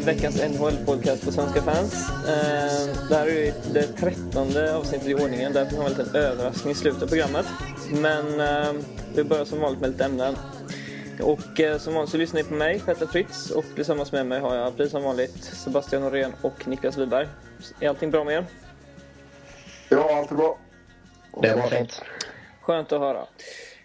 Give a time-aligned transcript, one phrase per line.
[0.00, 2.08] till veckans NHL-podcast på Svenska fans.
[2.10, 6.16] Eh, det här är ju det trettonde avsnittet i ordningen, därför har vi en liten
[6.16, 7.46] överraskning i slutet av programmet.
[7.90, 8.72] Men eh,
[9.14, 10.36] vi börjar som vanligt med lite ämnen.
[11.22, 14.40] Och eh, som vanligt så lyssnar ni på mig, Petter Fritz, och tillsammans med mig
[14.40, 17.28] har jag precis som vanligt Sebastian Norén och Niklas Wiberg.
[17.80, 18.46] Är allting bra med er?
[19.88, 20.58] Ja, allt är bra.
[21.42, 22.02] Det var fint.
[22.60, 23.26] Skönt att höra.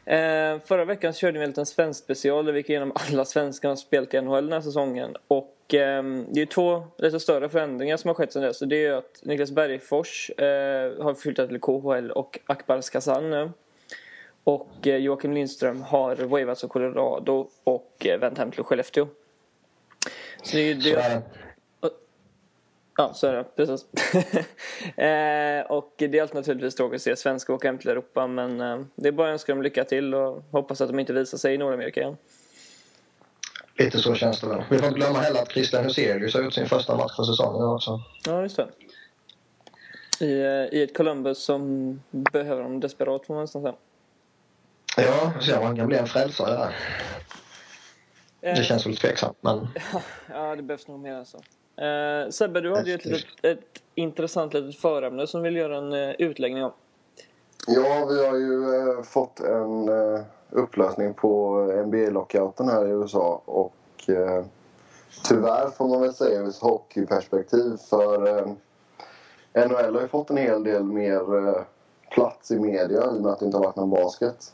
[0.05, 3.69] Eh, förra veckan körde vi en liten svensk special där vi gick igenom alla svenskar
[3.69, 5.15] som spelat i NHL den här säsongen.
[5.27, 8.59] Och eh, det är två lite större förändringar som har skett sedan dess.
[8.59, 13.51] Det är att Niklas Bergfors eh, har flyttat till KHL och Akbar Skazan nu.
[14.43, 19.07] Och eh, Joakim Lindström har wavats av Colorado och eh, vänt hem till Skellefteå.
[20.43, 21.21] Så det är, det
[22.97, 23.43] Ja, så är det.
[23.55, 23.85] Precis.
[24.97, 28.61] eh, och det är alltid naturligtvis tråkigt att se svenskar åka hem till Europa men
[28.61, 31.37] eh, det är bara att önska dem lycka till och hoppas att de inte visar
[31.37, 32.17] sig i Nordamerika igen.
[33.77, 34.63] Lite så känns det väl.
[34.69, 37.63] Vi får inte glömma heller att Christian Huselius har gjort sin första match för säsongen
[37.67, 38.01] också.
[38.25, 38.67] Ja, just det.
[40.19, 43.75] I, eh, I ett Columbus som behöver dem desperat får man nästan säga.
[44.97, 46.75] Ja, så han kan bli en frälsare där.
[48.41, 49.67] Eh, Det känns väl tveksamt men...
[50.29, 51.41] ja, det behövs nog mer än så.
[51.77, 55.93] Eh, Sebbe, du hade ju ett, litet, ett intressant litet förämne som vill göra en
[55.93, 56.71] eh, utläggning om.
[57.67, 63.75] Ja, vi har ju eh, fått en eh, upplösning på NBA-lockouten här i USA och
[64.07, 64.45] eh,
[65.23, 68.47] tyvärr får man väl säga ur ett hockeyperspektiv för eh,
[69.67, 71.61] NHL har ju fått en hel del mer eh,
[72.11, 74.53] plats i media i och med att det inte har varit någon basket.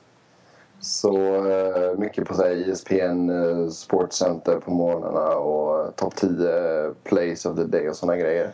[0.81, 6.91] Så eh, mycket på sig ESPN eh, Sports Center på morgnarna och topp 10 eh,
[7.03, 8.51] plays of the day och sådana grejer.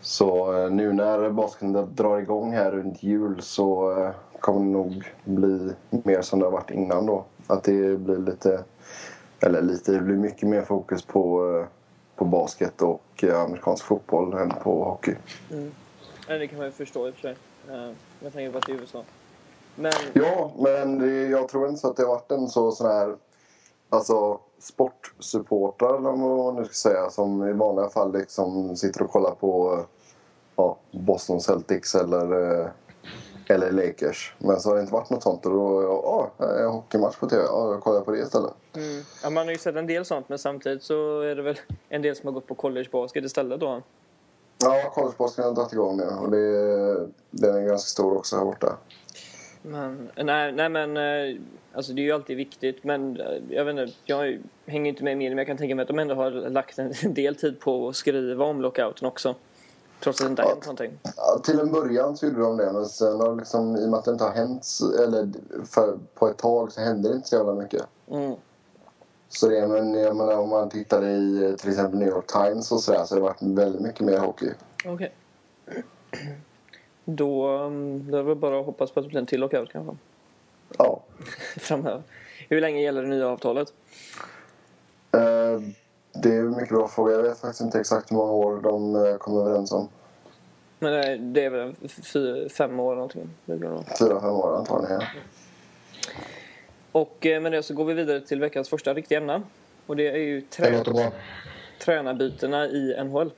[0.00, 3.94] Så eh, nu när basketen drar igång här runt jul så
[4.40, 7.24] kommer det nog bli mer som det har varit innan då.
[7.46, 8.64] Att det blir lite,
[9.40, 11.66] eller lite, det blir mycket mer fokus på,
[12.16, 15.14] på basket och amerikansk fotboll än på hockey.
[15.50, 15.70] Mm.
[16.26, 17.36] Det kan man ju förstå i och för sig.
[18.20, 19.04] Med tanke på att det är USA.
[19.76, 23.16] Men Ja, men jag tror inte så att det har varit en så sån här
[23.92, 29.10] alltså sportsupportrar eller vad man nu ska säga som i vanliga fall liksom sitter och
[29.10, 29.84] kollar på eh,
[30.56, 32.66] ja, Boston Celtics eller, eh,
[33.48, 34.34] eller Lakers.
[34.38, 37.42] Men så har det inte varit något sånt och då, ja, ja, hockeymatch på TV,
[37.42, 38.52] ja, jag kollar på det istället.
[38.76, 39.02] Mm.
[39.22, 42.02] Ja, man har ju sett en del sånt men samtidigt så är det väl en
[42.02, 43.82] del som har gått på collegebasket istället då.
[44.58, 48.76] Ja, collegebasketen har dragit igång nu och det, den är ganska stor också här borta.
[49.62, 51.40] Men, nej, nej men eh,
[51.72, 55.12] alltså det är ju alltid viktigt men eh, jag vet inte, jag hänger inte med
[55.12, 57.60] i media men jag kan tänka mig att de ändå har lagt en del tid
[57.60, 59.34] på att skriva om lockouten också.
[60.00, 60.98] Trots att det inte har hänt någonting.
[61.16, 63.98] Ja, till en början så gjorde de det men sen har liksom, i och med
[63.98, 64.66] att det inte har hänt
[65.04, 65.28] eller
[65.64, 67.82] för, på ett tag så händer det inte så jävla mycket.
[68.10, 68.34] Mm.
[69.28, 72.72] Så det, men jag menar, om man tittar i eh, till exempel New York Times
[72.72, 74.50] och sådär så har det varit väldigt mycket mer hockey.
[74.84, 75.12] Okej.
[77.04, 79.40] Då, mm, då är det väl bara att hoppas på att det blir en till
[79.40, 79.96] lockout kanske.
[80.78, 81.00] Ja.
[81.56, 82.02] Framöver.
[82.48, 83.72] Hur länge gäller det nya avtalet?
[85.12, 85.60] Eh,
[86.12, 87.12] det är en mycket bra fråga.
[87.12, 89.88] Jag vet faktiskt inte exakt hur många år de eh, kom överens om.
[90.78, 91.74] Men det, det är väl
[92.12, 93.30] fyra, fem år någonting.
[93.46, 95.00] Fyra, fem år antagligen.
[95.00, 95.06] Ja.
[96.92, 99.42] Och eh, med det så går vi vidare till veckans första riktiga ämne.
[99.86, 100.84] Och det är ju trä
[101.78, 103.30] tränarbytena i NHL.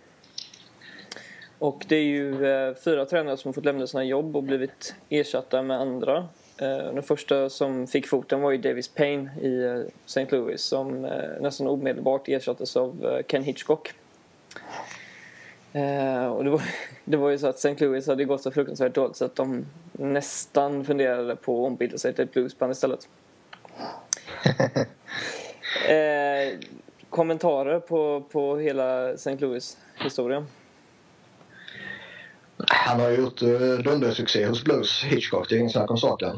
[1.59, 4.95] Och det är ju eh, fyra tränare som har fått lämna sina jobb och blivit
[5.09, 6.29] ersatta med andra.
[6.59, 10.27] Eh, den första som fick foten var ju Davis Payne i eh, St.
[10.31, 13.93] Louis som eh, nästan omedelbart ersattes av eh, Ken Hitchcock.
[15.73, 16.63] Eh, och det var,
[17.05, 17.77] det var ju så att St.
[17.85, 22.15] Louis hade gått så fruktansvärt dåligt så att de nästan funderade på att ombilda sig
[22.15, 23.09] till ett bluesband istället.
[27.11, 29.37] Kommentarer på, på hela St.
[29.37, 30.47] Louis-historien?
[32.69, 35.49] Han har gjort uh, dundersuccé hos Blues, Hitchcock.
[35.49, 36.37] Det är inget snack om saken.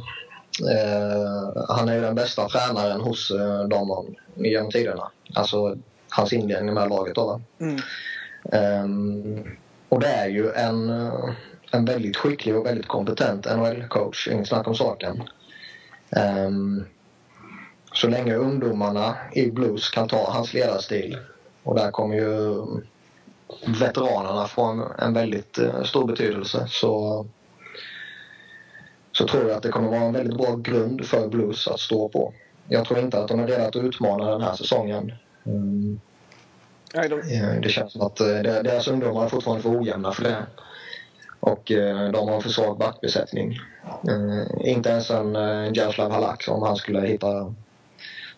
[0.60, 5.10] Eh, han är ju den bästa tränaren hos uh, dem genom tiderna.
[5.34, 5.76] Alltså
[6.08, 7.40] hans inledning med laget då.
[7.60, 7.80] Mm.
[8.52, 9.44] Ehm,
[9.88, 11.30] och det är ju en, eh,
[11.70, 15.22] en väldigt skicklig och väldigt kompetent NHL-coach, inget snack om saken.
[16.10, 16.84] Ehm,
[17.92, 21.18] så länge ungdomarna i Blues kan ta hans ledarstil
[21.62, 22.64] och där kommer ju
[23.66, 27.26] veteranerna få en, en väldigt eh, stor betydelse så,
[29.12, 32.08] så tror jag att det kommer vara en väldigt bra grund för Blues att stå
[32.08, 32.32] på.
[32.68, 35.12] Jag tror inte att de är redo att utmana den här säsongen.
[35.46, 36.00] Mm.
[36.94, 40.24] Nej, de, Det känns som att eh, de- deras ungdomar är fortfarande för ojämna för
[40.24, 40.46] det.
[41.40, 41.62] Och
[42.12, 43.58] de har en för svag backbesättning.
[44.60, 45.34] Inte ens en
[45.74, 47.54] Jaroslav Halak om han skulle hitta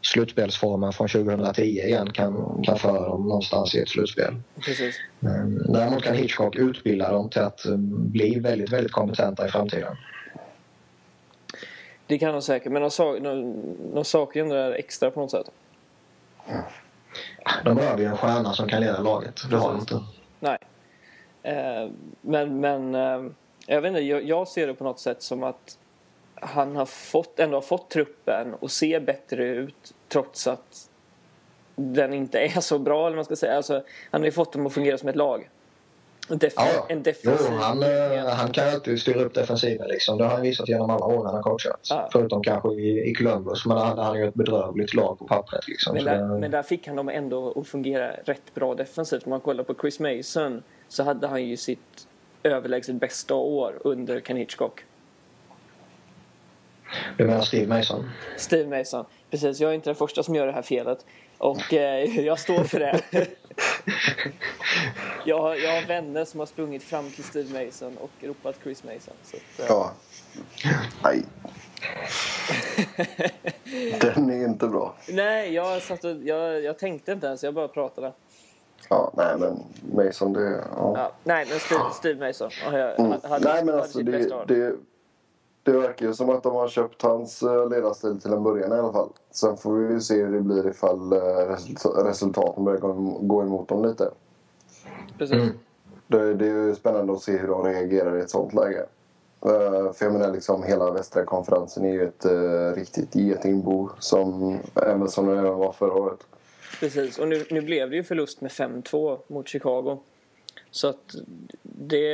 [0.03, 4.35] slutspelsformen från 2010 igen kan, kan föra dem någonstans i ett slutspel.
[4.61, 5.01] Precis.
[5.69, 9.97] Däremot kan Hitchcock utbilda dem till att bli väldigt, väldigt kompetenta i framtiden.
[12.07, 13.55] Det kan de säkert, men de, sak, de,
[13.95, 15.51] de saknar det extra på något sätt.
[17.65, 19.41] De behöver ju en stjärna som kan leda laget.
[19.51, 20.01] Det har de inte.
[20.41, 20.59] Nej.
[21.43, 21.91] Eh,
[22.21, 23.31] men, men eh,
[23.67, 25.79] jag vet inte, jag, jag, ser det på något sätt som att
[26.43, 30.89] han har fått, ändå har fått truppen att se bättre ut trots att
[31.77, 33.07] den inte är så bra.
[33.07, 33.57] Eller man ska säga.
[33.57, 35.49] Alltså, han har ju fått dem att fungera som ett lag.
[36.29, 37.47] Def ja, en defensiv.
[37.51, 39.89] Jo, han, eh, han kan alltid styra upp defensiven.
[39.89, 40.19] Liksom.
[40.19, 41.87] Det har han visat genom alla år han har coachat.
[41.91, 42.09] Ja.
[42.13, 43.67] Förutom kanske i, i Columbus.
[43.67, 45.69] Men han hade ju ett bedrövligt lag på pappret.
[45.69, 45.95] Liksom.
[45.95, 46.39] Men, där, det...
[46.39, 49.25] men där fick han dem ändå att fungera rätt bra defensivt.
[49.25, 52.09] Om man kollar på Chris Mason så hade han ju sitt
[52.43, 54.85] överlägset bästa år under Ken Hitchcock.
[57.17, 58.11] Du menar Steve Mason?
[58.37, 59.05] Steve Mason.
[59.31, 61.07] Precis, jag är inte den första som gör det här felet.
[61.39, 63.01] Och eh, jag står för det.
[65.25, 68.85] jag, har, jag har vänner som har sprungit fram till Steve Mason och ropat Chris
[68.85, 69.15] Mason.
[69.25, 69.67] Så att, eh.
[69.69, 69.93] Ja.
[71.03, 71.23] Nej.
[74.01, 74.95] Den är inte bra.
[75.09, 77.45] Nej, jag, satt och, jag, jag tänkte inte ens.
[77.45, 78.13] Jag bara pratade.
[78.91, 79.65] Ja, nej men
[80.07, 80.65] Mason det...
[80.77, 80.93] Ja.
[80.97, 82.51] ja nej, men Steve, Steve Mason.
[82.65, 83.21] Jag, mm.
[83.23, 84.75] hade, nej men alltså det, det,
[85.73, 88.75] det verkar ju som att de har köpt hans eh, ledarstil till en början i
[88.75, 89.09] alla fall.
[89.31, 91.57] Sen får vi ju se hur det blir ifall eh,
[92.05, 92.81] resultaten börjar
[93.27, 94.11] gå emot dem lite.
[95.19, 95.37] Precis.
[95.37, 95.49] Mm.
[96.07, 98.87] Det, det, är ju spännande att se hur de reagerar i ett sånt läge.
[99.47, 104.59] Uh, för jag menar liksom hela västra konferensen är ju ett uh, riktigt getingbo som,
[104.75, 106.19] även som det även var förra året.
[106.81, 109.99] Precis, och nu, nu blev det ju förlust med 5-2 mot Chicago.
[110.71, 111.15] Så att
[111.63, 112.09] det,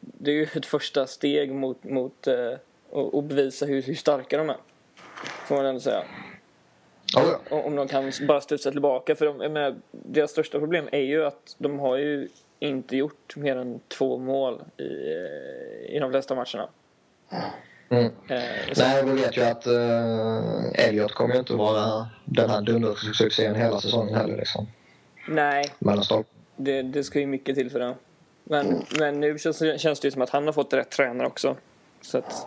[0.00, 2.58] det är ju ett första steg mot, mot uh,
[2.90, 4.56] och, bevisa hur, hur starka de är.
[5.46, 6.02] Får man ändå säga.
[7.14, 7.38] Ja.
[7.50, 9.14] Om de kan bara studsa tillbaka.
[9.14, 12.28] För de, menar, deras största problem är ju att de har ju
[12.58, 14.82] inte gjort mer än två mål i,
[15.88, 16.68] i de flesta matcherna.
[17.88, 18.04] Mm.
[18.04, 18.40] Eh,
[18.76, 23.80] Nej, vi vet ju att uh, Elliot kommer ju inte vara den här dundersuccén hela
[23.80, 24.36] säsongen heller.
[24.36, 24.66] Liksom.
[25.28, 25.64] Nej,
[26.56, 27.94] det, det ska ju mycket till för det.
[28.44, 28.82] Men, mm.
[28.98, 31.56] men nu känns, känns det ju som att han har fått rätt tränare också.
[32.02, 32.46] Så att,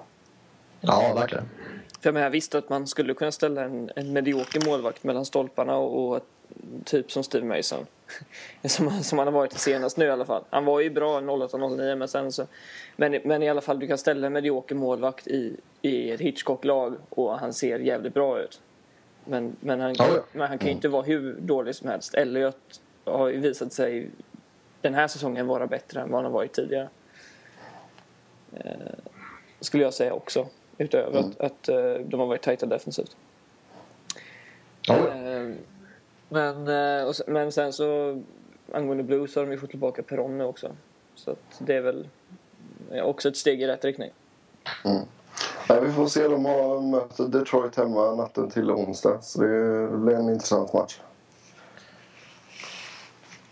[0.85, 1.49] Ja, verkligen.
[2.01, 5.77] För jag menar, visst att man skulle kunna ställa en, en medioker målvakt mellan stolparna
[5.77, 6.21] och, och
[6.85, 7.85] typ som Steve Mason.
[8.65, 10.43] som, som han har varit senast nu i alla fall.
[10.49, 12.47] Han var ju bra 08-09 men sen så...
[12.95, 16.95] Men, men i alla fall, du kan ställa en medioker målvakt i, i ett Hitchcock-lag
[17.09, 18.61] och han ser jävligt bra ut.
[19.25, 20.23] Men, men, han, kan, ja.
[20.31, 22.13] men han kan ju inte vara hur dålig som helst.
[22.13, 24.09] Elliot har ju visat sig
[24.81, 26.89] den här säsongen vara bättre än vad han har varit tidigare.
[28.53, 28.71] Eh,
[29.59, 30.47] skulle jag säga också.
[30.77, 31.31] Utöver mm.
[31.39, 33.17] att, att uh, de har varit tajta defensivt.
[34.81, 34.95] Ja.
[34.95, 35.55] Uh,
[36.29, 36.67] men,
[37.07, 38.21] och, men sen så
[38.71, 40.71] angående Blues har de ju fått tillbaka Peron nu också.
[41.15, 42.07] Så att det är väl
[43.03, 44.11] också ett steg i rätt riktning.
[44.85, 45.05] Mm.
[45.85, 46.27] Vi får se.
[46.27, 49.21] De har mött Detroit hemma natten till onsdag.
[49.21, 50.99] Så det blir en intressant match.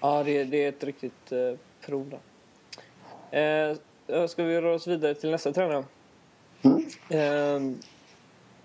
[0.02, 1.54] Ja, det, det är ett riktigt eh,
[1.86, 2.18] prov.
[3.32, 5.84] Eh, ska vi röra oss vidare till nästa tränare?
[6.64, 7.80] Mm.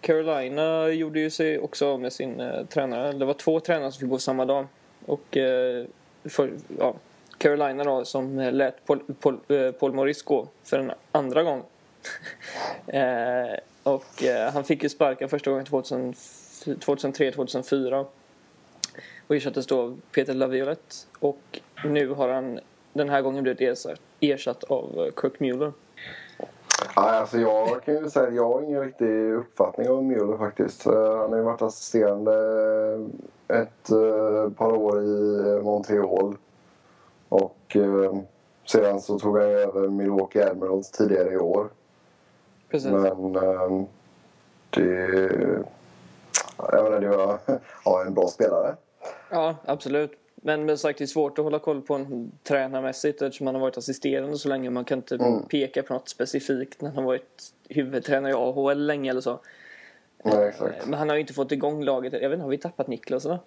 [0.07, 3.13] Carolina gjorde ju sig också av med sin eh, tränare.
[3.13, 4.67] Det var två tränare som fick gå samma dag.
[5.07, 5.85] Och eh,
[6.25, 6.95] för, ja,
[7.39, 11.63] Carolina då som lät Paul, Paul, eh, Paul Maurice gå för en andra gång.
[13.83, 14.05] och
[14.53, 18.07] han fick ju sparken första gången 2003-2004.
[19.27, 20.95] Och ersattes då av Peter Laviolette.
[21.19, 22.61] Och nu har han
[22.93, 25.73] den här gången blivit ersatt, ersatt av Kirk Mueller.
[26.99, 30.87] Alltså jag kan ju säga att jag har ingen riktig uppfattning om Mueller faktiskt.
[30.87, 32.33] Eh, han har ju varit assisterande
[33.49, 36.37] ett eh, par år i Montreal.
[37.29, 38.15] Och eh,
[38.65, 41.69] sedan så tog han över Milwaukee Admirals tidigare i år.
[42.71, 42.91] Precis.
[42.91, 43.03] Men
[44.71, 45.65] det...
[46.59, 47.39] Jag menar, det var
[47.85, 48.77] ja, en bra spelare.
[49.31, 50.13] Ja, absolut.
[50.47, 53.61] Men med sagt, det är svårt att hålla koll på en tränarmässigt eftersom man har
[53.61, 54.71] varit assisterande så länge.
[54.71, 55.43] Man kan inte mm.
[55.43, 59.41] peka på något specifikt när han har varit huvudtränare i AHL länge eller så.
[60.25, 60.53] Nej.
[60.85, 62.13] Men han har ju inte fått igång laget.
[62.13, 63.39] Jag vet inte, har vi tappat Niklas eller?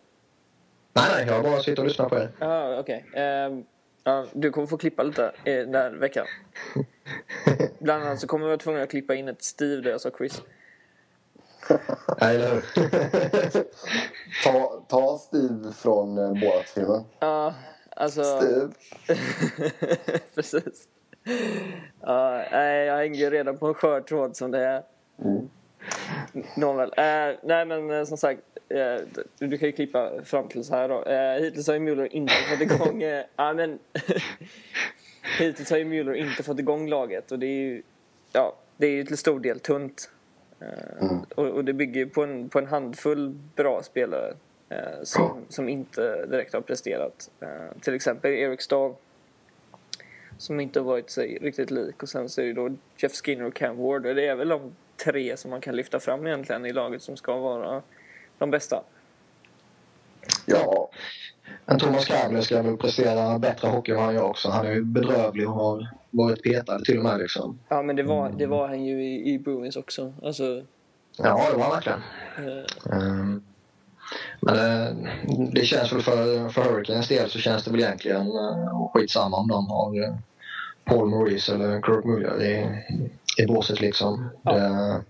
[0.93, 2.31] Nej, nej, jag bara suttit och lyssnat på er.
[2.39, 3.05] Ja, okej.
[3.09, 3.49] Okay.
[3.49, 3.63] Uh,
[4.03, 6.25] ja, du kommer få klippa lite den här veckan.
[7.79, 10.09] Bland annat så kommer vi vara tvungna att klippa in ett Steve där jag sa
[10.17, 10.41] Chris.
[12.21, 12.63] Eller
[14.43, 17.03] ta, ta Steve från eh, Borat-filmen.
[17.19, 17.53] Ja,
[17.95, 18.23] alltså...
[18.23, 18.69] Steve.
[20.35, 20.87] Precis.
[22.01, 24.83] Ja, nej, jag hänger redan på en skör tråd som det är.
[25.23, 25.49] Mm.
[26.55, 26.93] Nåväl.
[26.97, 28.41] Eh, nej, men eh, som sagt.
[28.69, 31.03] Eh, du kan ju klippa fram till så här då.
[31.03, 33.03] Eh, hittills har ju Mueller inte fått igång...
[33.03, 33.79] Eh, ja, men,
[35.39, 37.83] hittills har ju Mueller inte fått igång laget och det är ju...
[38.31, 40.09] Ja, det är ju till stor del tunt.
[40.61, 40.67] Eh,
[41.01, 41.25] Mm.
[41.35, 44.33] och, och det bygger ju på en, på en handfull bra spelare
[44.69, 47.29] eh, som, som inte direkt har presterat.
[47.39, 48.95] Eh, till exempel Erik Stav
[50.37, 52.03] som inte har varit sig riktigt lik.
[52.03, 54.05] Och sen så är det då Jeff Skinner och Cam Ward.
[54.05, 54.75] Och det är väl de
[55.05, 57.81] tre som man kan lyfta fram egentligen i laget som ska vara
[58.37, 58.83] de bästa.
[60.45, 60.89] Ja,
[61.71, 64.49] En Thomas Kavler ska väl prestera bättre hockey än han gör också.
[64.49, 67.59] Han är ju bedrövlig och har varit petad till och med liksom.
[67.69, 70.13] Ja, men det var, det var han ju i, i Bruins också.
[70.23, 70.43] Alltså,
[71.17, 71.99] Ja, det var han verkligen.
[72.37, 73.43] eh, Ehm,
[74.41, 74.95] Men eh,
[75.53, 79.47] det känns väl för, för Hurricanes del så känns det väl egentligen eh, skitsamma om
[79.47, 80.15] de har eh,
[80.85, 82.67] Paul Maurice eller Kurt Muller i,
[83.43, 84.29] i båset liksom.
[84.43, 84.53] Ja.
[84.53, 85.01] Det,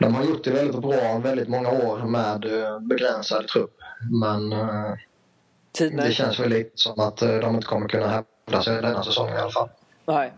[0.00, 2.40] de har gjort det väldigt bra väldigt många år med
[2.88, 3.76] begränsad trupp.
[4.10, 4.94] Men eh,
[5.78, 9.34] det känns väl lite som att eh, de inte kommer kunna hävda sig denna säsongen
[9.34, 9.68] i alla fall.
[10.06, 10.32] nej.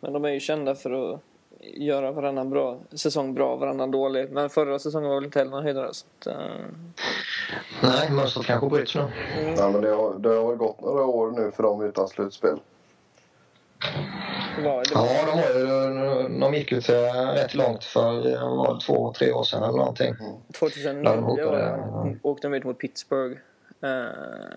[0.00, 1.20] Men de är ju kända för att
[1.60, 4.32] göra varannan bra, säsong bra och varannan dålig.
[4.32, 5.88] Men förra säsongen var väl inte heller någon höjdare.
[5.92, 6.36] Så att, eh,
[7.82, 9.00] Nej, mönstret kanske bryts nu.
[9.00, 9.54] mm.
[9.54, 12.58] nej, men det har, det har gått några år nu för dem utan slutspel.
[14.58, 16.94] Det var, det var, Ja, de, ju, de gick ju till
[17.34, 18.12] rätt långt för
[18.56, 20.14] var två, tre år sedan eller någonting.
[20.54, 23.38] 2009 Ja, de hotade, åkte de ut mot Pittsburgh.
[23.82, 23.90] Eh,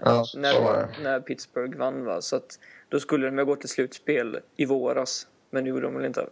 [0.06, 2.06] Ja, när, när Pittsburgh vann.
[2.06, 2.22] Va?
[2.22, 5.28] Så att, då skulle de ha gått till slutspel i våras.
[5.50, 6.28] Men det gjorde de väl inte.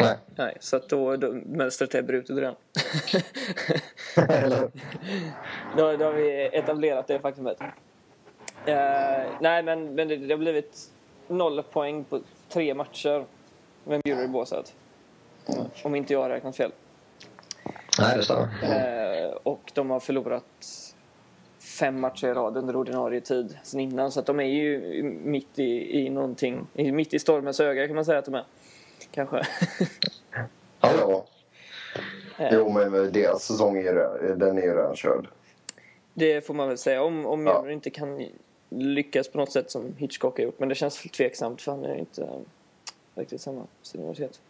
[0.00, 0.16] Nej.
[0.36, 2.54] Nej, så att då, då mönstret är brutet redan.
[5.76, 7.60] Då, då har vi etablerat det faktumet.
[8.66, 10.90] Eh, nej, men, men det, det har blivit
[11.28, 13.24] noll poäng på tre matcher
[13.84, 14.74] med Muir i båset.
[15.82, 16.72] Om inte jag har räknat fel.
[18.00, 18.48] Nej, det stämmer.
[18.62, 20.44] Eh, och de har förlorat
[21.78, 24.12] fem matcher i rad under ordinarie tid sen innan.
[24.12, 26.66] Så att de är ju mitt i, i någonting.
[26.72, 28.44] Mitt i stormens öga kan man säga att de är.
[29.10, 29.42] Kanske.
[30.80, 31.24] Ja, Ja.
[32.38, 33.94] Eh, Jo, men deras säsong är
[34.36, 35.28] den är ju redan körd.
[36.14, 37.02] det får man väl säga.
[37.02, 37.52] Om, om Ja.
[37.52, 38.28] Mjölner inte kan
[38.68, 40.58] lyckas på något sätt som Hitchcock har gjort.
[40.58, 42.38] Men det känns tveksamt för han är inte eh,
[43.14, 44.40] riktigt samma senioritet.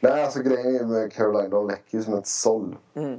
[0.00, 2.76] Nej, alltså grejen är med Caroline, de läcker ju som ett såll.
[2.94, 3.18] Mm.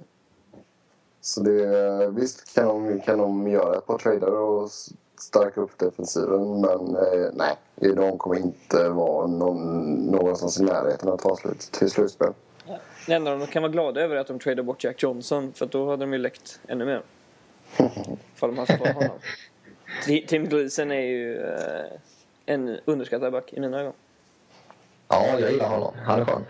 [1.21, 4.69] Så det, visst kan de, kan de göra ett par trader och
[5.19, 7.55] stärka upp defensiven, men eh, nej.
[7.75, 12.33] De kommer inte vara någon, någonstans i närheten att ta slut till slutspel.
[13.07, 15.53] Det enda de kan vara glada över är att de tradar bort Jack Johnson.
[15.53, 17.01] För då hade de ju läckt ännu mer.
[18.35, 19.19] Ifall de haft kvar honom.
[20.05, 21.85] Ti- Tim Gleason är ju eh,
[22.45, 23.93] en underskattad back i mina ögon.
[25.07, 25.93] ja, jag gillar honom.
[26.05, 26.45] Han är skön.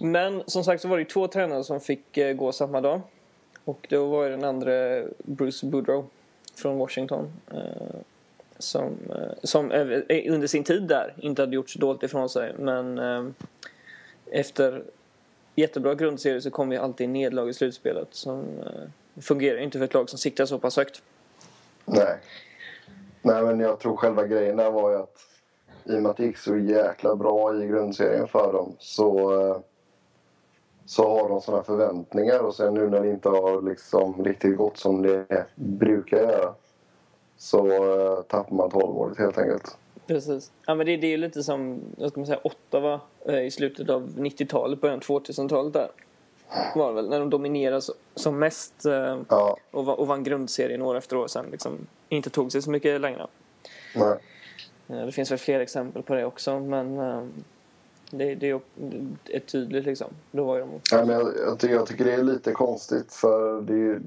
[0.00, 3.00] Men som sagt så var det ju två tränare som fick eh, gå samma dag.
[3.64, 6.04] Och då var ju den andra Bruce Boudreau
[6.54, 7.32] från Washington.
[7.54, 7.60] Eh,
[8.58, 8.96] som
[9.42, 9.64] som
[10.28, 12.54] under sin tid där inte hade gjort så dåligt ifrån sig.
[12.58, 13.00] Men
[14.30, 14.82] efter
[15.54, 18.08] jättebra grundserie så kommer ju alltid nederlag i slutspelet.
[18.10, 18.44] Som
[19.20, 21.02] fungerar inte för ett lag som siktar så pass högt.
[21.84, 22.18] Nej.
[23.22, 25.18] Nej, men jag tror själva grejen där var ju att
[25.84, 29.56] i och med att det gick så jäkla bra i grundserien för dem så, eh,
[30.86, 34.78] så har de sådana förväntningar och sen nu när det inte har liksom riktigt gått
[34.78, 36.54] som det brukar göra
[37.36, 39.76] så eh, tappar man tålamodet helt enkelt.
[40.06, 40.52] Precis.
[40.66, 43.90] Ja, men det, det är ju lite som ska man säga, Ottawa eh, i slutet
[43.90, 45.90] av 90-talet, början av 2000-talet där.
[46.74, 47.80] Var det väl, när de dominerade
[48.14, 51.78] som mest eh, Ja, och, och vann grundserien år efter år sen liksom
[52.08, 53.26] inte tog sig så mycket längre.
[53.96, 54.18] nej.
[54.88, 57.22] Eh, Det finns väl fler exempel på det också men eh,
[58.10, 58.50] det, det
[59.30, 60.06] är tydligt liksom.
[60.30, 60.68] Då var de...
[60.90, 64.00] Ja, men jag, jag, tycker, jag tycker det är lite konstigt för det är, ju,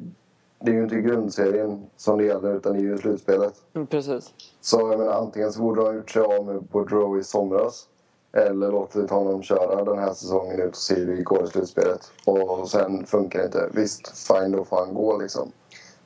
[0.60, 3.54] det är ju inte grundserien som det gäller utan det är ju slutspelet.
[3.74, 4.34] Mm, Precis.
[4.62, 7.88] Så jag menar antingen så borde de ha gjort sig av med Boudreau i somras.
[8.36, 12.12] Eller låtit honom köra den här säsongen ut och se hur det går i slutspelet.
[12.25, 13.70] Och sen funkar det inte.
[13.74, 15.51] Visst, fine då får han gå liksom.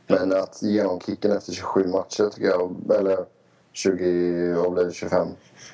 [0.08, 3.18] Men att ge honom kicken efter 27 matcher tycker jag, eller
[3.74, 5.28] 20, vad blir det, 25.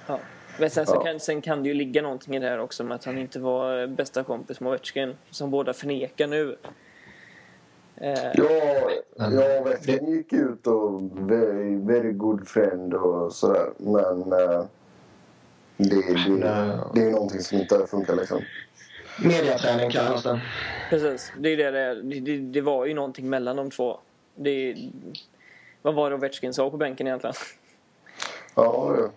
[0.07, 0.19] Ja.
[0.59, 1.03] Men sen, så Ja.
[1.03, 3.39] kan, sen kan det ju ligga någonting i det här också med att han inte
[3.39, 5.13] var bästa kompis med Ovechkin.
[5.31, 6.57] Som båda förnekar nu.
[7.97, 13.69] Eh, Ja, ja Western gick ut och very, very good friend och sådär.
[13.77, 14.65] Men eh,
[15.77, 18.41] det, det, det är ju någonting som inte funkar liksom.
[19.23, 20.41] Mediaträning kallas det.
[20.89, 21.95] Precis, det, är det, det, är.
[21.95, 23.99] det, det, det var ju någonting mellan de två.
[24.35, 24.75] Det,
[25.81, 27.33] vad var det Ovechkin sa på bänken egentligen?
[28.55, 29.09] Ja, det-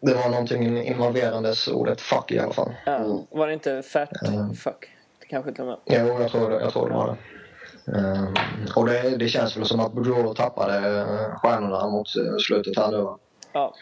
[0.00, 2.72] Det var någonting involverandes ordet fuck i alla fall.
[2.86, 4.54] Ja, Var det inte fat Mm.
[4.54, 4.88] fuck?
[5.28, 5.76] kanske till och med.
[5.86, 7.16] Jo, jag tror det, jag tror det var det.
[7.98, 8.34] Um,
[8.76, 11.04] och det, det känns väl som att Boudreau tappade
[11.42, 12.08] stjärnorna mot
[12.46, 13.06] slutet här nu.
[13.52, 13.74] Ja.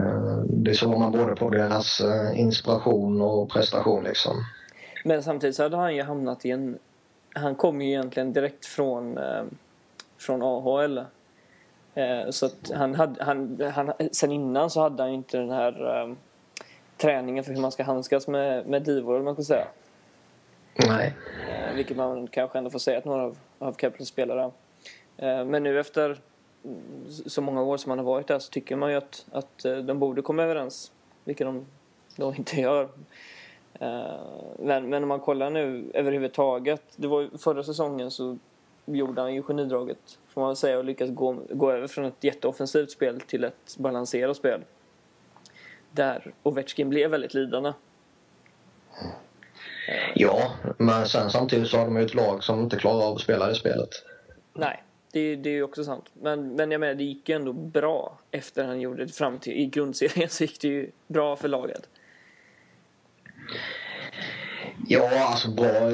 [0.00, 4.44] Uh, det såg man både på deras uh, inspiration och prestation liksom.
[5.04, 6.78] Men samtidigt så hade han ju hamnat i en...
[7.34, 9.44] Han kom ju egentligen direkt från, eh,
[10.18, 10.98] från AHL.
[11.94, 15.50] Eh, så att han hade, han, han, sen innan så hade han ju inte den
[15.50, 16.14] här eh,
[16.96, 19.66] träningen för hur man ska handskas med, med divor, man ska säga.
[20.88, 21.14] Nej.
[21.50, 24.50] Eh, vilket man kanske ändå får säga att några av, av Capitals spelare
[25.16, 26.20] eh, Men nu efter
[27.26, 29.76] så många år som han har varit där så tycker man ju att, att eh,
[29.76, 30.92] de borde komma överens.
[31.24, 31.66] Vilket de
[32.16, 32.88] då inte gör.
[33.74, 34.14] Eh,
[34.58, 36.82] men, men om man kollar nu överhuvudtaget.
[36.96, 38.38] Det var förra säsongen så
[38.86, 42.90] gjorde han ju genidraget får man säga och lyckas gå, gå över från ett jätteoffensivt
[42.90, 44.60] spel till ett balanserat spel.
[45.90, 47.72] Där Ovechkin blev väldigt lidande.
[50.14, 53.20] Ja, men sen samtidigt så har de ju ett lag som inte klarar av att
[53.20, 53.88] spela det spelet.
[54.54, 54.82] Nej,
[55.14, 56.04] det, det är ju också sant.
[56.12, 59.52] Men, men jag menar, det gick ju ändå bra efter han gjorde det fram till
[59.52, 61.88] i grundserien så gick det ju bra för laget.
[64.88, 65.90] Ja, alltså bra.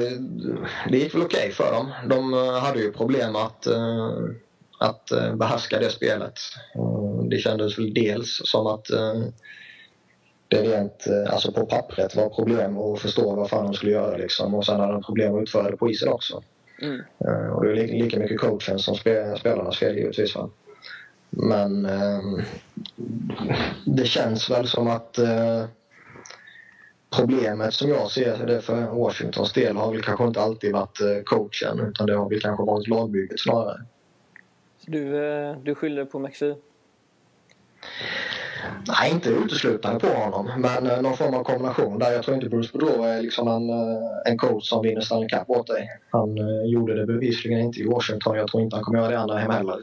[0.89, 1.91] Det gick väl okej okay för dem.
[2.09, 4.11] De eh, hade ju problem att, eh,
[4.79, 6.39] att eh, behärska det spelet.
[7.29, 8.85] Det kändes väl dels som att
[10.47, 14.17] det rent alltså på pappret var problem att förstå vad fan de skulle göra.
[14.17, 14.55] Liksom.
[14.55, 16.43] Och sen hade de problem att utföra det på isen också.
[16.81, 17.01] Mm.
[17.51, 20.35] Och det är lika mycket coachen som spelarnas fel givetvis.
[20.35, 20.49] Va?
[21.29, 21.87] Men
[23.85, 25.19] det känns väl som att
[27.15, 31.23] problemet som jag ser det för Washingtons del har väl kanske inte alltid varit eh,
[31.25, 33.85] coachen utan det har väl kanske varit lagbygget snarare.
[34.85, 36.55] Du, eh, du skyller på McPhee?
[38.87, 42.11] Nej, inte uteslutande på honom, men eh, någon form av kombination där.
[42.11, 43.69] Jag tror inte Bruce Boudreau är liksom en,
[44.25, 45.89] en coach som vinner Stanley Cup åt dig.
[46.09, 46.37] Han
[46.69, 48.37] gjorde det bevisligen inte i Washington.
[48.37, 49.79] Jag tror inte han kommer göra det andra hem heller.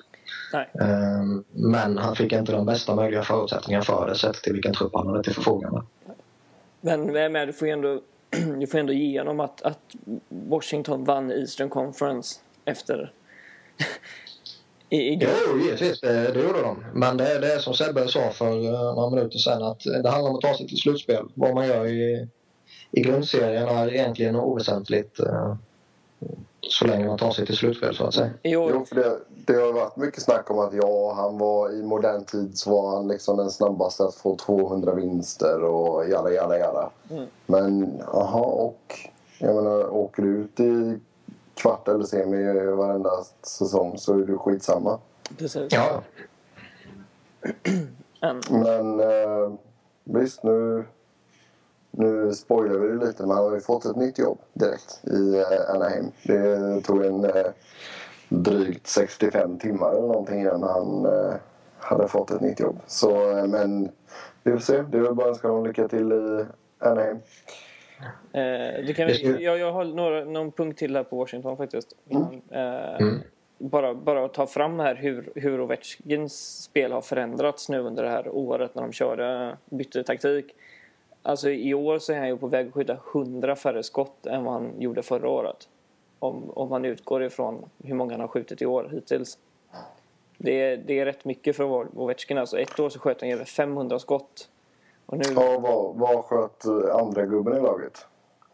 [0.53, 0.69] Nej.
[0.81, 4.95] Ehm, men han fick inte de bästa möjliga förutsättningarna för det sett till vilken trupp
[4.95, 5.83] han hade till förfogande.
[6.81, 8.01] Men, men du får ändå,
[8.61, 9.95] du får ändå ge honom att, att
[10.29, 13.13] Washington vann Eastern Conference efter
[14.91, 16.01] I, i jo, givetvis.
[16.01, 16.85] Det, det gjorde de.
[16.95, 20.31] Men det, det är som Sebbe sa för uh, några minuter sedan att det handlar
[20.31, 21.29] om att ta sig till slutspel.
[21.35, 22.29] Vad man gör i,
[22.91, 25.21] i grundserien är egentligen oväsentligt.
[25.21, 25.55] Uh,
[26.61, 28.31] så länge man tar sig till slutspel så att säga.
[28.43, 31.83] Jo, jo för det, det har varit mycket snack om att ja, han var i
[31.83, 36.59] modern tid så var han liksom den snabbaste att få 200 vinster och jada jada
[36.59, 36.91] jada.
[37.11, 37.27] Mm.
[37.47, 38.95] Men aha och
[39.39, 40.99] jag menar åker du ut i
[41.59, 43.11] kvart eller semi varenda
[43.43, 44.99] säsong så är du skitsamma.
[45.39, 45.73] Precis.
[45.73, 46.03] Ja.
[48.51, 49.53] Men eh,
[50.05, 50.85] visst nu
[51.91, 55.75] nu spoilar vi lite, men han har ju fått ett nytt jobb direkt i eh,
[55.75, 56.13] Anaheim.
[56.23, 57.47] Det tog en eh,
[58.29, 61.35] drygt 65 timmar eller någonting innan han eh,
[61.79, 62.79] hade fått ett nytt jobb.
[62.87, 63.89] Så, eh, men
[64.43, 64.83] vi får se.
[64.83, 66.47] Det är väl bara att önska honom lycka till i
[66.79, 67.19] Anaheim.
[68.33, 69.09] Eh, kan
[69.41, 71.97] jag, jag har några, någon punkt till här på Washington faktiskt.
[72.09, 72.23] Mm.
[72.51, 73.21] Eh, mm.
[73.59, 78.11] Bara, bara att ta fram här hur, hur Ovechkins spel har förändrats nu under det
[78.11, 80.55] här året när de körde, bytte taktik.
[81.23, 84.45] Alltså i år så är han ju på väg att skjuta 100 färre skott än
[84.45, 85.69] vad han gjorde förra året.
[86.19, 89.39] Om, om man utgår ifrån hur många han har skjutit i år hittills.
[90.39, 91.65] Det är, det är rätt mycket för
[91.99, 92.39] Ovechkin.
[92.39, 94.49] Alltså ett år så sköt han över 500 skott.
[95.09, 95.25] Och nu...
[95.35, 98.07] Ja, vad, vad sköt eh, andra gubben i laget?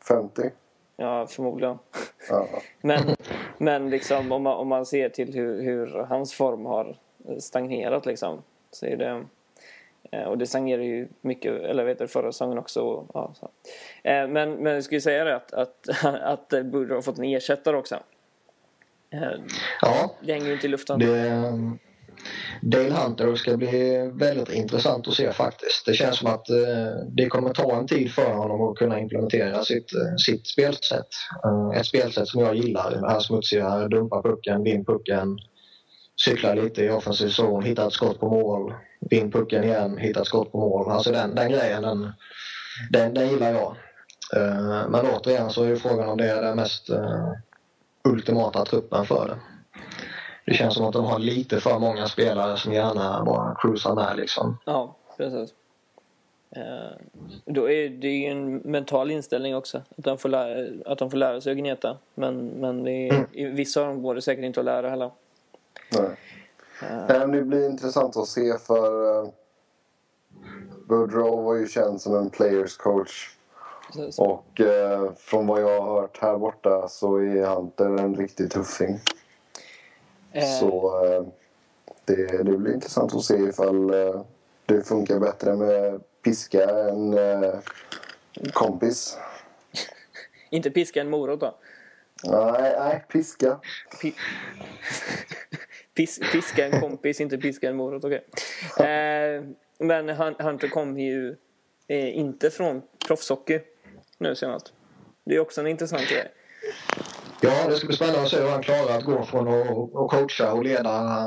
[0.08, 0.50] 50?
[0.96, 1.78] Ja, förmodligen.
[2.80, 3.16] men
[3.58, 6.96] men liksom, om, man, om man ser till hur, hur hans form har
[7.38, 9.24] stagnerat liksom, så är det
[10.14, 13.06] Eh, och det stagnerade ju mycket, eller vet du, förra säsongen också.
[13.14, 13.50] Ja, så.
[14.08, 17.76] Eh, men, men jag skulle säga det att, att, att Burro har fått en ersättare
[17.76, 17.98] också.
[19.10, 19.20] Eh,
[19.80, 20.10] ja.
[20.20, 20.98] Det hänger ju inte i luften.
[20.98, 21.06] Det,
[22.62, 25.86] Dale Hunter ska bli väldigt intressant att se faktiskt.
[25.86, 26.56] Det känns som att eh,
[27.16, 31.08] det kommer ta en tid för honom att kunna implementera sitt, eh, sitt spelsätt.
[31.44, 32.92] Eh, ett spelsätt som jag gillar.
[32.92, 35.38] är här smutsiga, dumpa pucken, vinn pucken,
[36.24, 38.74] cykla lite i offensiv zon, hitta ett skott på mål
[39.10, 40.90] vinn pucken igen, hitta ett skott på mål.
[40.90, 42.12] Alltså den, den grejen, den,
[42.90, 43.76] den, den gillar jag.
[44.90, 46.90] Men återigen så är ju frågan om det är den mest
[48.08, 49.53] ultimata truppen för det.
[50.46, 54.16] Det känns som att de har lite för många spelare som gärna bara cruisar med
[54.16, 54.58] liksom.
[54.64, 55.54] Ja, precis.
[56.56, 56.96] Uh,
[57.44, 59.78] då är det ju en mental inställning också.
[59.78, 61.98] Att de får lära, att de får lära sig att gneta.
[62.14, 63.54] Men, men är, mm.
[63.54, 65.10] vissa av dem går det säkert inte att lära heller.
[65.92, 66.10] Nej.
[66.82, 67.30] Uh.
[67.30, 69.28] Det blir intressant att se för uh,
[70.88, 73.30] Boudreau var ju känd som en players coach.
[73.92, 74.18] Precis.
[74.18, 79.00] Och eh, från vad jag har hört här borta så är Hunter en riktig tuffing.
[80.34, 81.22] Eh, Så eh,
[82.04, 84.22] det, det blir intressant att se ifall eh,
[84.66, 87.18] det funkar bättre med piska än
[88.52, 89.18] kompis.
[90.50, 91.54] Inte piska en morot då.
[92.24, 93.60] Nej, nej, piska.
[94.02, 94.14] Pi-
[95.94, 98.04] Pis, piska en kompis, inte piska en morot.
[98.04, 98.24] Okej.
[98.88, 99.42] Eh,
[99.78, 101.36] men Han- Hunter kom ju
[101.88, 103.60] eh, inte från proffshockey
[104.18, 104.72] nu senast.
[105.24, 106.28] Det är också en intressant grej.
[107.44, 110.52] Ja, det ska bli spännande att se hur han klarar att gå från att coacha
[110.52, 111.24] och leda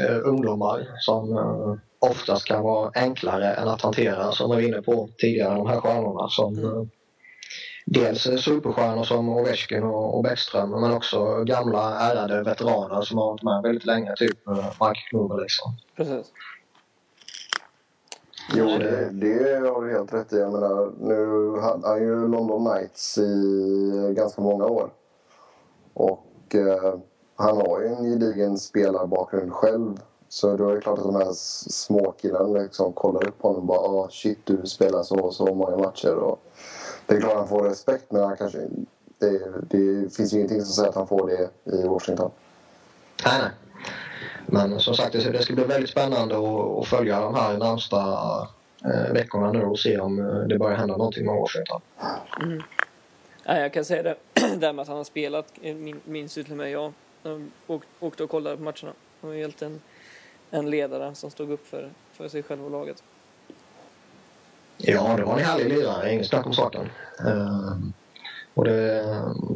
[0.00, 4.82] eh, ungdomar som eh, oftast kan vara enklare än att hantera, som vi var inne
[4.82, 6.82] på tidigare, de här stjärnorna som eh,
[7.86, 13.26] dels är superstjärnor som Ovechkin och, och Bäckström men också gamla ärrade veteraner som har
[13.26, 15.72] varit med väldigt länge, typ eh, Mike Kluber liksom.
[15.96, 16.32] Precis.
[18.54, 20.36] Jo, det, det har du helt rätt i.
[20.36, 24.90] Jag menar, nu hade han ju London Knights i ganska många år.
[25.94, 26.94] Och eh,
[27.36, 29.96] han har ju en gedigen spelarbakgrund själv.
[30.28, 33.78] Så då är det klart att de här småkillarna liksom kollar upp honom och bara
[33.78, 36.14] ah, shit du spelar så och så många matcher.
[36.14, 36.40] Och
[37.06, 38.58] det är klart att han får respekt men han kanske,
[39.18, 42.30] det, det finns ju ingenting som säger att han får det i Washington.
[43.24, 43.50] Nej, nej.
[44.46, 47.98] Men som sagt, det ska bli väldigt spännande att, följa de här närmsta
[48.84, 51.80] eh, veckorna nu och se om eh, det börjar hända någonting med Washington.
[53.44, 54.16] Ja, jag kan säga det.
[54.56, 56.92] det här med att han har spelat min- minns ju till och med jag.
[57.22, 58.92] Jag åk- åkte och kollade på matcherna.
[59.20, 59.80] Han var helt en,
[60.50, 63.02] en ledare som stod upp för, för sig själv och laget.
[64.76, 66.88] Ja, det var en härlig lirare, inget snack om saken.
[67.26, 67.76] Uh,
[68.54, 69.04] och det,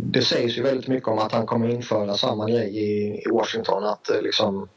[0.03, 3.85] det sägs ju väldigt mycket om att han kommer införa samma grej i, i Washington.
[3.85, 4.69] Att uh, liksom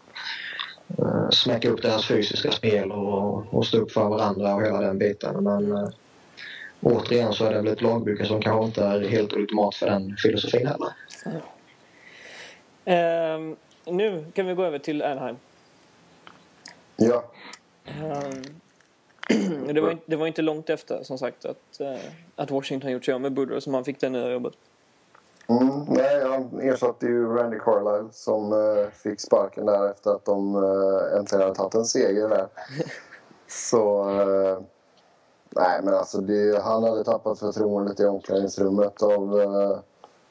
[1.00, 4.98] uh, smäcka upp deras fysiska spel och, och stå upp för varandra och hela den
[4.98, 5.44] biten.
[5.44, 5.90] Men eh,
[6.82, 10.18] återigen så är det väl ett lagbygge som kanske inte är helt ultimat för den
[10.18, 10.94] filosofin heller.
[12.86, 15.36] Ehm, nu kan vi gå över till Anaheim.
[16.98, 17.24] Ja,
[17.86, 18.42] Ehm,
[19.74, 22.00] det, var, inte- det var inte långt efter som sagt att, eh,
[22.36, 24.54] att Washington gjort sig av med Budrow som han fick det nya jobbet.
[25.48, 30.56] Mm, nej, han ersatte ju Randy Carlyle som eh, fick sparken där efter att de
[30.56, 32.48] eh, äntligen hade tagit en seger där.
[33.48, 34.10] Så...
[34.22, 34.60] Eh,
[35.56, 39.78] nej, men alltså det, han hade tappat förtroendet i omklädningsrummet av eh,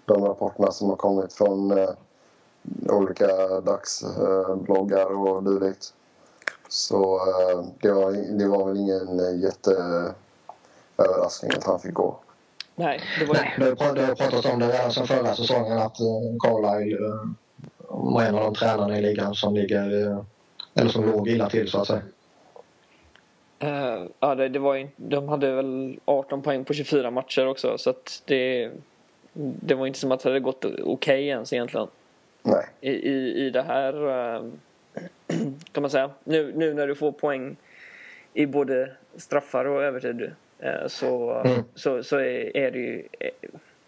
[0.04, 1.88] de rapporterna som har kommit från eh,
[2.88, 3.26] olika
[3.60, 5.94] dagsbloggar och dylikt.
[6.68, 12.16] Så eh, det, var, det var väl ingen eh, jätteöverraskning att han fick gå.
[12.74, 15.34] Nej, det var Nej, det har prat- det har pratats om det redan sedan förra
[15.34, 16.98] säsongen att uh, Carlisle
[17.88, 20.18] var en av de tränarna i ligan som ligger, eh,
[20.74, 22.02] eller som låg illa till så att säga.
[23.62, 27.78] Eh, ja, det, det var ju, de hade väl 18 poäng på 24 matcher också
[27.78, 28.70] så att det,
[29.32, 31.86] det var inte som att det hade gått okej ens egentligen
[32.42, 32.66] Nej.
[32.80, 34.42] i, i, i det här eh,
[35.72, 36.10] kan man säga.
[36.24, 37.56] Nu, nu när du får poäng
[38.34, 41.64] i både straffar och övertid eh, så, Mm.
[41.74, 43.02] så, så är, är det ju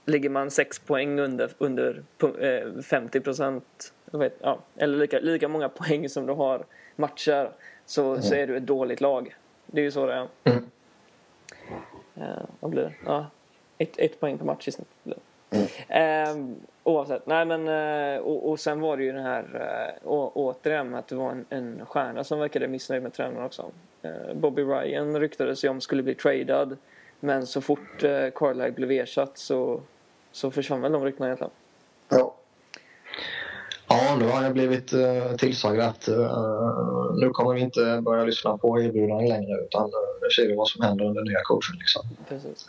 [0.05, 2.45] ligger man 6 poäng under, under pu-
[2.77, 3.93] eh, 50 procent
[4.41, 6.65] ja, eller lika, lika många poäng som du har
[6.97, 7.51] matcher
[7.87, 9.35] så, så är du ett dåligt lag.
[9.73, 10.29] Det är ju så det är.
[10.45, 10.71] Mm.
[12.15, 12.95] Eh, vad blir det?
[13.05, 13.27] Ja,
[13.79, 14.89] ett, ett poäng per match i snitt.
[15.03, 15.21] blir det.
[15.89, 17.27] Ehm, oavsett.
[17.27, 19.45] Nej, men, eh, och, och sen var det ju den här,
[20.03, 23.71] eh, å, återigen, att det var en, en stjärna som verkade missnöjd med tränaren också.
[24.03, 26.77] Eh, Bobby Ryan ryktades ju om skulle bli tradad.
[27.21, 29.81] Men så fort eh, Carlisle blev ersatt så,
[30.33, 31.53] så försvann väl de ryktena egentligen.
[33.93, 34.17] Ja.
[34.19, 38.81] Nu har jag blivit uh, tillsagd att eh, nu kommer vi inte börja lyssna på
[38.81, 39.91] erbjudanden längre utan uh,
[40.23, 41.77] nu ser vi vad som händer under nya coachen.
[41.79, 42.03] Liksom.
[42.29, 42.67] Precis.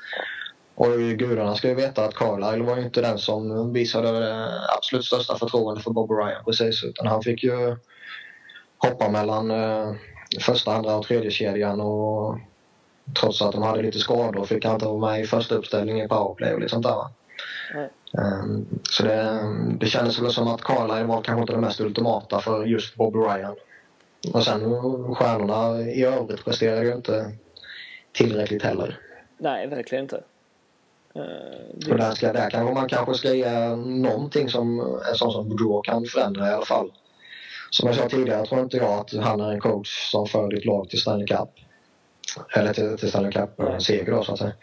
[0.76, 5.06] Och gudarna ska ju veta att Carlisle var ju inte den som visade det absolut
[5.06, 7.76] största förtroende för Bob Ryan precis utan han fick ju
[8.78, 9.94] hoppa mellan eh,
[10.40, 12.38] första, andra och tredje kedjan och
[13.20, 16.10] trots att de hade lite skador fick han inte vara med i första uppställningen i
[16.10, 17.06] powerplay och lite sånt där.
[18.18, 19.40] Ehm, Så det,
[19.80, 23.16] det kändes väl som att Carlisle var kanske inte det mest ultimata för just Bob
[23.16, 23.56] Ryan.
[24.34, 24.62] Och sen
[25.16, 27.32] stjärnorna i övrigt presterade ju inte
[28.12, 29.00] tillräckligt heller.
[29.38, 30.24] Nej, verkligen inte.
[31.16, 34.80] Eh, Och det, där, ska, där kanske man kanske ska ge någonting som
[35.10, 36.92] en sån som Boudreau kan förändra i alla fall.
[37.70, 40.66] Som jag sa tidigare tror inte jag att han är en coach som för ditt
[40.66, 41.50] lag till Stanley Cup.
[42.56, 44.54] Eller till, till Stanley Cup-seger då så att säga.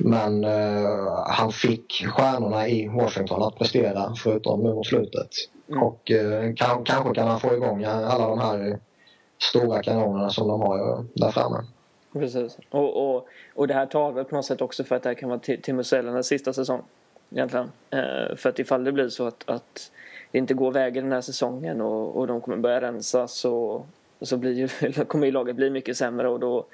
[0.00, 5.28] Men eh, han fick stjärnorna i Washington att prestera förutom nu mot slutet.
[5.68, 5.82] Mm.
[5.82, 8.78] Och eh, kan, kanske kan han få igång alla de här
[9.38, 11.58] stora kanonerna som de har där framme.
[12.12, 12.58] Precis.
[12.70, 15.14] Och, och, och det här tar väl på något sätt också för att det här
[15.14, 16.82] kan vara Timo Sellänes sista säsong.
[17.30, 17.70] Egentligen.
[17.90, 19.92] Eh, för att ifall det blir så att, att
[20.30, 23.84] det inte går vägen den här säsongen och, och de kommer börja rensa så,
[24.20, 24.68] så blir ju,
[25.04, 26.66] kommer ju laget bli mycket sämre och då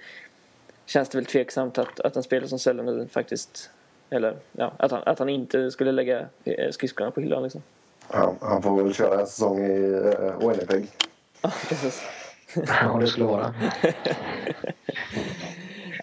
[0.87, 3.71] känns det väl tveksamt att, att en spelare som Sellänen faktiskt
[4.11, 7.63] eller ja, att, han, att han inte skulle lägga eh, skridskorna på hyllan liksom.
[8.13, 10.89] Ja, han får väl köra en säsong i uh, Winnipeg.
[11.43, 12.03] Ja, precis.
[12.55, 13.45] Ja, det skulle vara.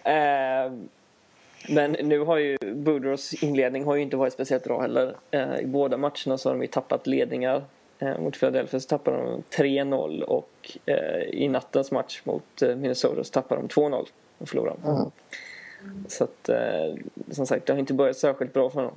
[0.04, 0.72] eh,
[1.68, 5.16] men nu har ju Boudreaus inledning har ju inte varit speciellt bra heller.
[5.30, 7.64] Eh, I båda matcherna så har de ju tappat ledningar.
[7.98, 10.78] Eh, mot Philadelphia så tappade de 3-0 och
[11.32, 14.06] i nattens match mot Minnesota så tappade de 2-0
[14.44, 14.78] och förlorade.
[14.84, 15.10] Mm.
[16.08, 18.94] Så att, eh, som sagt, det har inte börjat särskilt bra för honom.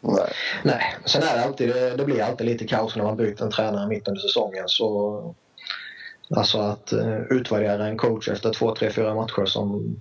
[0.00, 0.32] Nej.
[0.62, 3.88] Nej, sen är det alltid, det blir alltid lite kaos när man byter en tränare
[3.88, 4.64] mitt under säsongen.
[4.66, 5.34] Så,
[6.36, 9.96] alltså att uh, utvärdera en coach efter två, tre, fyra matcher som,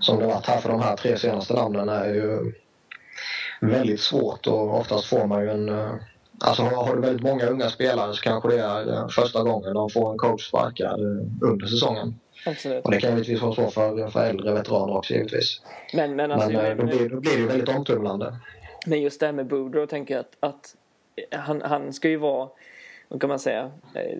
[0.00, 2.52] som det varit här för de här tre senaste namnen är ju
[3.60, 5.94] väldigt svårt och oftast får man ju en uh,
[6.44, 10.12] Alltså har du väldigt många unga spelare så kanske det är första gången de får
[10.12, 11.00] en coach sparkad
[11.42, 12.14] under säsongen.
[12.46, 12.84] Absolut.
[12.84, 15.60] Och det kan givetvis vara så för, för äldre veteraner också givetvis.
[15.94, 18.36] Men, men, alltså, men då, blir, då blir det ju väldigt omtumlande.
[18.86, 20.76] Men just det här med Boudreau tänker jag att, att
[21.40, 22.48] han, han ska ju vara,
[23.08, 24.18] vad kan man säga, eh,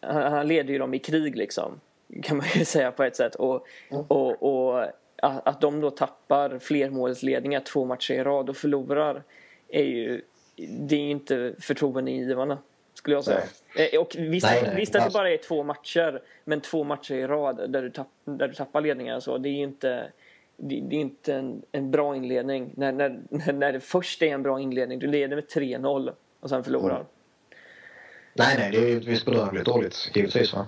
[0.00, 1.80] han, han leder ju dem i krig liksom.
[2.22, 3.34] Kan man ju säga på ett sätt.
[3.34, 4.04] Och, mm.
[4.08, 4.86] och, och
[5.22, 9.22] att de då tappar flermålsledningar två matcher i rad och förlorar
[9.68, 10.22] är ju,
[10.56, 12.58] det är ju inte förtroendeingivande.
[13.02, 13.40] Skulle jag säga.
[13.76, 13.90] Nej.
[13.92, 17.14] Eh, och visst, nej, nej, visst att det bara är två matcher, men två matcher
[17.14, 20.10] i rad där du, tapp, där du tappar ledningar så, det är inte
[20.56, 22.72] det, det är inte en, en, bra inledning.
[22.76, 26.64] När, när, när det först är en bra inledning, du leder med 3-0 och sen
[26.64, 26.94] förlorar.
[26.94, 27.06] Mm.
[28.34, 30.54] Nej, nej, det är givetvis bedrövligt dåligt, givetvis.
[30.54, 30.66] Va?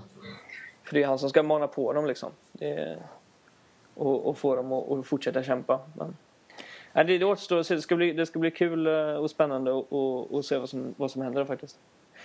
[0.84, 2.30] För det är han som ska mana på dem liksom.
[2.52, 2.96] Det,
[3.94, 5.80] och, och få dem att och fortsätta kämpa.
[5.94, 6.16] Men,
[7.06, 7.74] det, det återstår att se.
[7.74, 9.78] Det ska bli, det ska bli kul eh, och spännande
[10.38, 11.78] att se vad som, vad som händer faktiskt.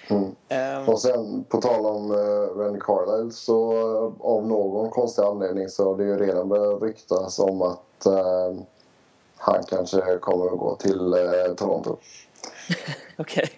[0.09, 0.23] Mm.
[0.23, 5.69] Um, och sen på tal om uh, Randy Carlisle så uh, av någon konstig anledning
[5.69, 8.61] så har det ju redan börjat ryktas om att uh,
[9.37, 11.97] han kanske kommer att gå till uh, Toronto.
[13.17, 13.49] Okej.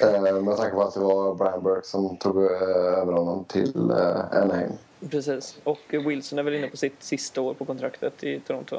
[0.00, 0.32] Okay.
[0.32, 3.92] med tanke på att det var Brian Burke som tog över honom till
[4.30, 4.72] Anaheim.
[5.10, 5.56] Precis.
[5.64, 8.76] Och Wilson är väl inne på sitt sista år på kontraktet i Toronto?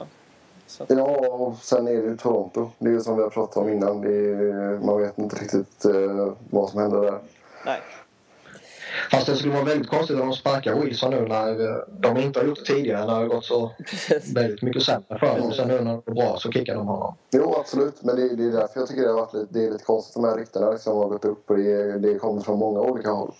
[0.73, 0.85] Så.
[0.89, 2.69] Ja, och sen är det ju Toronto.
[2.79, 4.03] Det är ju som vi har pratat om innan.
[4.03, 7.19] Är, man vet inte riktigt eh, vad som händer där.
[7.65, 7.79] Nej.
[9.11, 12.39] Fast det skulle vara väldigt konstigt om de sparkar Wilson nu när eh, de inte
[12.39, 12.99] har gjort det tidigare.
[12.99, 13.71] När det har gått så
[14.33, 15.51] väldigt mycket sämre för dem.
[15.51, 17.15] Sen nu när det går bra så kickar de honom.
[17.31, 18.03] Jo, absolut.
[18.03, 20.13] Men det, det är därför jag tycker det har varit lite, det är lite konstigt
[20.13, 21.49] de här ryktena liksom har gått upp.
[21.49, 23.33] Och det, det kommer från många olika håll.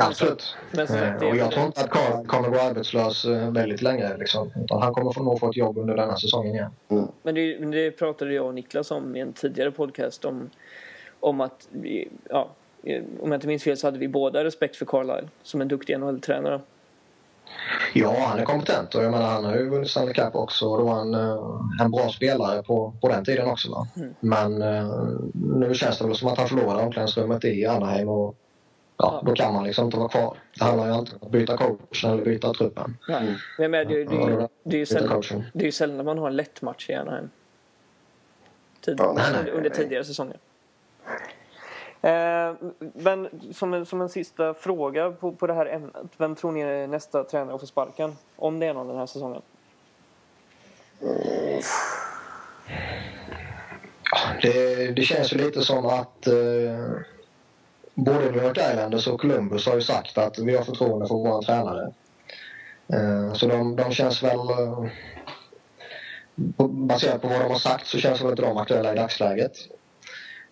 [0.00, 0.56] Absolut.
[0.70, 4.16] Men, eh, och jag tror inte att Karl kommer gå arbetslös eh, väldigt länge.
[4.16, 4.50] Liksom.
[4.70, 6.70] Han kommer nog få ett jobb under denna säsongen igen.
[6.88, 7.08] Mm.
[7.22, 10.24] Men det, det, pratade jag och Niklas om i en tidigare podcast.
[10.24, 10.50] Om,
[11.20, 12.50] om att, vi, ja,
[13.20, 16.00] om jag inte minns fel så hade vi båda respekt för Carlisle som en duktig
[16.00, 16.60] NHL-tränare.
[17.94, 20.78] Ja, han är kompetent och jag menar han har ju vunnit Stanley Cup också och
[20.78, 23.86] då var han eh, en bra spelare på, på den tiden också.
[23.96, 24.14] Mm.
[24.20, 24.58] Men
[25.34, 28.36] nu känns det väl som att han förlorade omklädningsrummet i Anaheim och
[29.02, 30.36] ja, då kan man liksom inte vara kvar.
[30.58, 32.96] Det handlar ju alltid om att byta coachen eller byta truppen.
[33.08, 33.36] Nej.
[33.58, 36.26] Men, men det, det, det, det, är ju sällan, det är ju sällan man har
[36.26, 37.30] en lätt match i Anaheim.
[38.80, 39.16] Tid, ja,
[39.52, 40.36] under tidigare säsonger.
[42.02, 45.94] Eh, men som en, som en sista fråga på, på det här ämnet.
[46.16, 48.16] Vem tror ni är nästa tränare att få sparken?
[48.36, 49.42] Om det är någon den här säsongen.
[54.42, 56.34] Det, det känns ju lite som att eh,
[57.94, 61.42] både New York Islanders och Columbus har ju sagt att vi har förtroende för våra
[61.42, 61.92] tränare.
[62.92, 64.38] Eh, så de, de känns väl...
[64.38, 64.86] Eh,
[66.68, 69.52] baserat på vad de har sagt så känns väl inte de aktuella i dagsläget.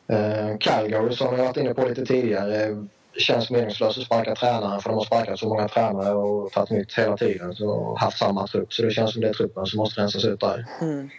[0.08, 2.86] Eh, Calgary, som jag varit inne på lite tidigare,
[3.18, 6.98] känns meningslöst att sparka tränare för de har sparkat så många tränare och tagit nytt
[6.98, 8.72] hela tiden och haft samma trupp.
[8.72, 10.66] Så det känns som det är truppen som måste rensas ut där.
[10.80, 11.10] Mm.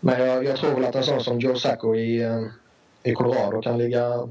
[0.00, 2.26] Men jag, jag, tror väl att en sån som Joe Sacco i,
[3.02, 4.28] i Colorado kan ligga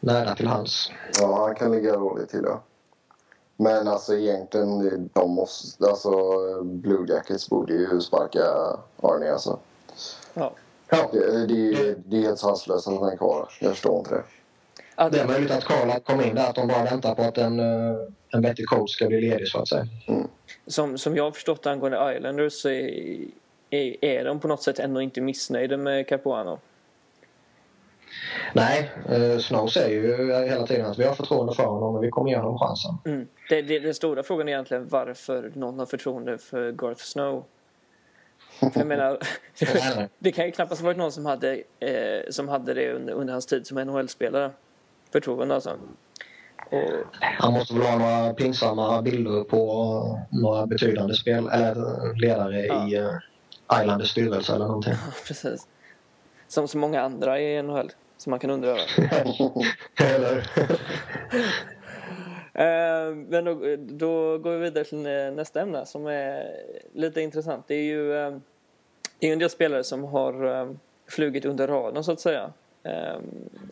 [0.00, 0.90] nära till hans.
[1.20, 2.62] Ja, han kan ligga dåligt till ja.
[3.56, 6.10] Men alltså egentligen, de måste, alltså
[6.62, 8.44] Blue Jackets borde ju sparka
[9.02, 9.58] Arnie alltså.
[10.34, 10.52] Ja.
[10.88, 11.10] ja.
[11.12, 13.48] Det, det, det är helt sanslöst att han är kvar.
[13.60, 14.22] Jag förstår inte det.
[14.96, 17.38] Ja, det är möjligt att Karl kom in där, att de bara väntar på att
[17.38, 17.96] en, eh,
[18.28, 19.86] en bättre coach ska bli ledig så att säga.
[20.08, 20.28] Mm.
[20.66, 23.18] Som, som jag har förstått angående Islanders så är,
[23.70, 26.58] är, är de på något sätt ändå inte missnöjda med Capuano.
[28.52, 32.10] Nej, eh, Snow säger ju hela tiden att vi har förtroende för honom och vi
[32.10, 32.94] kommer ge honom chansen.
[33.04, 33.28] Mm.
[33.48, 37.44] Det, det, den stora frågan är egentligen varför någon har förtroende för Garth Snow.
[38.74, 39.18] Jag menar,
[40.18, 43.32] det kan ju knappast ha varit någon som hade, eh, som hade det under, under
[43.32, 44.50] hans tid som NHL-spelare.
[45.12, 45.76] Förtroende alltså.
[46.70, 47.16] Och...
[47.20, 52.88] Han måste väl ha några pinsamma bilder på några betydande spel, eller ledare ja.
[52.88, 54.92] i uh, Islanders styrelse eller någonting.
[54.92, 55.66] Ja, precis.
[56.48, 58.84] Som så många andra i NHL som man kan undra över.
[60.14, 60.36] Eller?
[62.58, 65.02] uh, men då, då, går vi vidare till
[65.36, 66.56] nästa ämne som är
[66.92, 67.64] lite intressant.
[67.68, 68.38] Det är ju uh,
[69.18, 70.72] det är en del spelare som har uh,
[71.08, 72.52] flugit under radarn så att säga.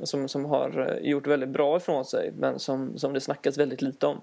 [0.03, 4.07] som, som har gjort väldigt bra ifrån sig men som, som det snackas väldigt lite
[4.07, 4.21] om.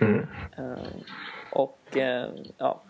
[0.00, 0.26] Mm.
[1.52, 1.96] och
[2.58, 2.82] ja,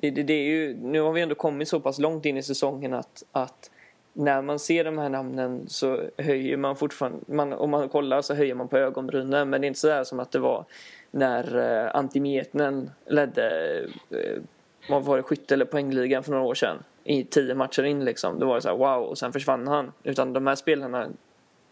[0.00, 2.42] det, det, det, är ju, nu har vi ändå kommit så pass långt in i
[2.42, 3.70] säsongen att, att
[4.12, 8.34] när man ser de här namnen så höjer man fortfarande, man, om man kollar så
[8.34, 10.64] höjer man på ögonbrynen men det är inte sådär som att det var
[11.10, 13.78] när eh, Antimietnen ledde
[14.10, 14.42] eh,
[14.88, 18.38] vad var det, skytte eller poängligan för några år sedan i tio matcher in liksom.
[18.38, 19.92] Då var det så här, wow och sen försvann han.
[20.02, 21.08] Utan de här spelarna,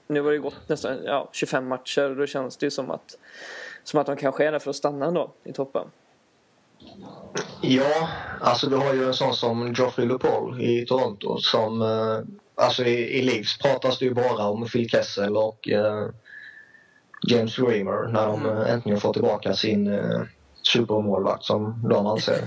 [0.06, 3.18] nu har det gått nästan ja, 25 matcher och då känns det ju som att,
[3.84, 5.86] som att de kanske är där för att stanna ändå i toppen.
[7.60, 8.08] Ja,
[8.40, 11.82] alltså du har ju en sån som Geoffrey LePaul i Toronto som...
[11.82, 12.18] Eh,
[12.64, 16.08] alltså i, i Leafs pratas det ju bara om Phil Kessel och eh,
[17.28, 18.62] James Reimer när de mm.
[18.62, 20.22] äntligen får tillbaka sin eh,
[20.62, 22.38] supermålvakt som de anser.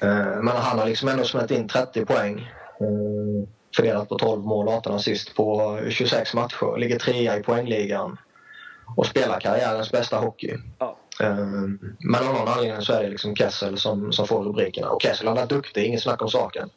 [0.00, 2.40] eh, men han har liksom ändå smält in 30 poäng.
[2.80, 6.78] Eh, fördelat på 12 mål och 18 assist på 26 matcher.
[6.78, 8.18] Ligger trea i poängligan
[8.96, 10.56] och spelar karriärens bästa hockey.
[10.78, 10.96] Ja.
[11.20, 14.90] Ehm, men av någon anledning så är det liksom Kessel som, som får rubrikerna.
[14.90, 16.70] Och Kessel han är duktig, inget snack om saken.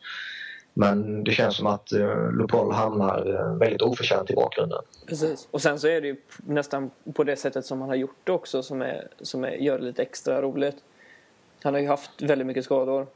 [0.73, 4.82] Men det känns som att uh, Lupol hamnar uh, väldigt oförtjänt i bakgrunden.
[5.08, 5.47] Precis.
[5.51, 8.32] Och sen så är det ju nästan på det sättet som han har gjort det
[8.32, 10.75] också som, är, som är, gör det lite extra roligt.
[11.63, 13.08] Han har ju haft väldigt mycket skador.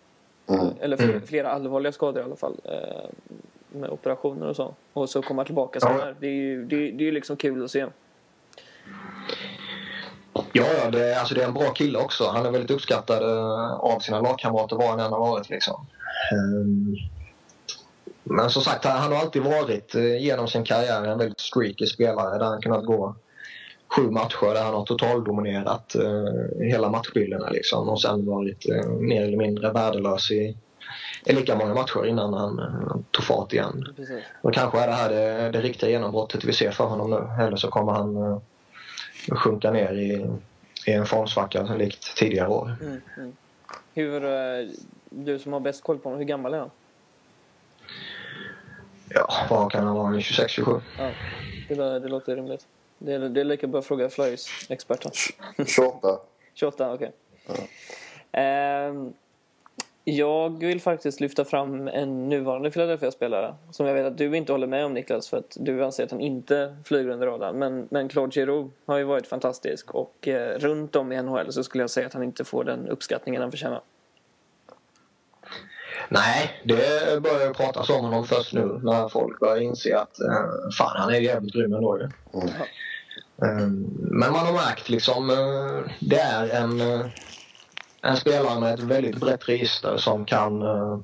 [0.48, 0.68] Mm.
[0.80, 1.28] Eller flera, mm.
[1.28, 2.56] flera allvarliga skador i alla fall.
[2.66, 3.10] Uh,
[3.80, 4.76] med operationer och så.
[4.94, 6.16] Och så komma tillbaka så här.
[6.20, 7.86] Det är ju det, det är liksom kul att se.
[10.36, 12.28] Ja, ja det, alltså det är en bra kille också.
[12.28, 15.50] Han är väldigt uppskattad uh, av sina lagkamrater var han än har varit.
[15.50, 15.88] Liksom.
[16.34, 16.96] Um,
[18.24, 22.38] men som sagt, han har alltid varit uh, genom sin karriär en väldigt streaky spelare
[22.38, 23.16] där han kunnat gå
[23.96, 29.24] sju matcher där han har totaldominerat uh, hela matchbilderna liksom, och sen varit uh, mer
[29.24, 30.58] eller mindre värdelös i,
[31.26, 33.86] lika många matcher innan han uh, tog fart igen.
[33.96, 34.24] Precis.
[34.42, 37.44] Och kanske är det här det, det riktiga genombrottet vi ser för honom nu.
[37.44, 38.42] Eller så kommer han
[39.32, 40.38] sjunka ner i,
[40.86, 42.76] i en formsvacka likt tidigare år.
[42.82, 43.36] Mm, mm.
[43.94, 44.68] Hur, eh,
[45.10, 46.72] du som har bäst koll på honom, hur gammal är han?
[49.10, 50.14] Ja, vad kan han vara?
[50.14, 50.82] 26-27?
[50.98, 51.12] Ja,
[51.68, 52.68] det, det låter rimligt.
[52.98, 55.12] Det är, det är lika bra att fråga Flyers-experten.
[55.68, 56.20] 28.
[56.54, 57.12] 28, okej.
[57.48, 57.58] Okay.
[57.58, 58.40] Ja.
[58.40, 59.14] Ehm,
[60.08, 64.68] jag vill faktiskt lyfta fram en nuvarande Philadelphia-spelare som jag vet att du inte håller
[64.68, 67.60] med om Niklas för att du anser att han inte flyger under radarn.
[67.60, 71.64] Men, men Claude Giroux har ju varit fantastisk och eh, runt om i NHL så
[71.64, 73.82] skulle jag säga att han inte får den uppskattningen han förtjänar.
[76.10, 80.98] Nej, det börjar pratas om honom först nu när folk börjar inse att eh, fan
[80.98, 82.10] han är jävligt grym ändå ju.
[82.40, 82.54] Mm.
[83.38, 87.06] Um, men man har märkt liksom, uh, det är en uh,
[88.06, 91.00] en spelare med ett väldigt brett register som kan uh,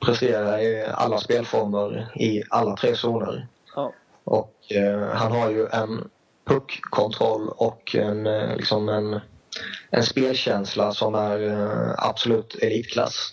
[0.00, 3.46] prestera i alla spelformer i alla tre zoner.
[3.76, 3.92] Ja.
[4.24, 6.08] Och uh, han har ju en
[6.48, 9.20] puckkontroll och en, uh, liksom en,
[9.90, 11.40] en spelkänsla som är
[11.98, 13.32] absolut elitklass.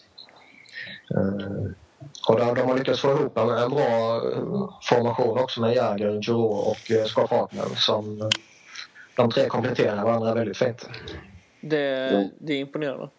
[2.29, 4.21] Och de, de har lyckats få ihop en, en bra
[4.89, 8.31] formation också med Jäger, Giroux och Scott Hartman som
[9.15, 10.89] de tre kompletterar varandra väldigt fint.
[11.69, 13.09] Det, det är imponerande.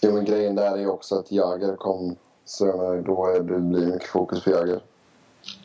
[0.00, 3.00] Ja, men grejen där är också att Jagr kom senare.
[3.00, 4.80] Då är det blir mycket fokus på Jagr.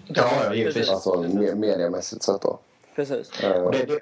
[0.07, 0.89] Ja, ja givetvis.
[0.89, 1.21] Alltså
[1.55, 2.59] mediamässigt sett då.
[2.95, 3.43] Precis.
[3.43, 3.99] Uh, det, det,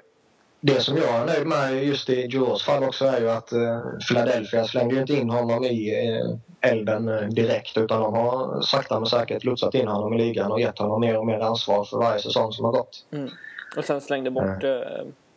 [0.60, 3.80] det, som jag är nöjd med just i Joes fall också är ju att uh,
[4.08, 9.00] Philadelphia slängde ju inte in honom i uh, elden uh, direkt utan de har sakta
[9.00, 11.96] men säkert lotsat in honom i ligan och gett honom mer och mer ansvar för
[11.96, 13.06] varje säsong som har gått.
[13.12, 13.30] Mm.
[13.76, 14.64] Och sen slängde bort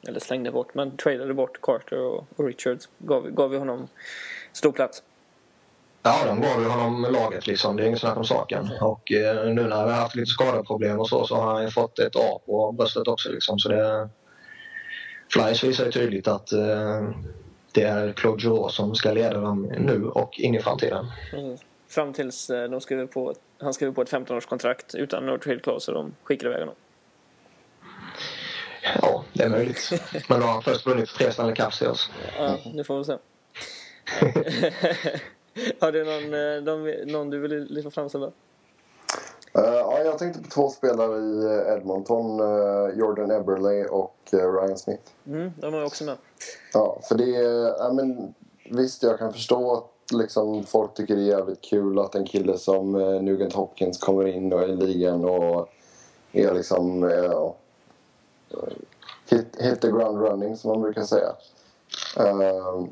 [0.08, 2.89] eller slängde bort, men tradade bort Carter och, och Richards.
[2.97, 3.88] Gav, gav vi honom
[4.54, 5.04] stor plats.
[6.04, 7.78] Ja, de gav ju honom laget liksom.
[7.78, 8.70] Det är inget snack om saken.
[8.82, 12.00] Och eh, nu när vi har haft lite skadeproblem och så, så har han fått
[12.00, 13.60] ett A på bröstet också liksom.
[13.60, 14.10] Så det...
[15.32, 17.10] Flyers visar ju tydligt att eh,
[17.72, 21.06] det är Claude Giroux som ska leda dem nu och in i framtiden.
[21.34, 21.58] Mm.
[21.88, 25.91] Fram tills eh, de skriver på, han skriver på ett 15-årskontrakt utan no trade clause
[25.91, 26.76] och de skickar iväg honom.
[29.01, 29.89] Ja, det är möjligt.
[30.30, 32.09] Men då har han först vunnit tre Stanley Cups i oss.
[32.38, 33.13] Ja, det får vi se.
[35.80, 38.25] Har du någon, eh, någon, någon du vill lyfta fram Sebbe?
[39.53, 42.39] Eh, ja, jag tänkte på två spelare i eh, Edmonton.
[42.39, 45.03] eh, Jordan Eberle och eh, Ryan Smith.
[45.27, 46.17] Mm, de är också med.
[46.73, 47.93] Ja, för det är...
[47.93, 48.34] Men,
[48.69, 52.57] visst, jag kan förstå att liksom, folk tycker det är jävligt kul att en kille
[52.57, 52.91] som
[53.25, 55.69] Nugent Hopkins kommer in och i ligan och
[56.32, 57.03] är liksom...
[57.03, 57.55] Ja,
[59.30, 61.34] hit, hit the ground running, som man brukar säga.
[62.18, 62.84] Eh,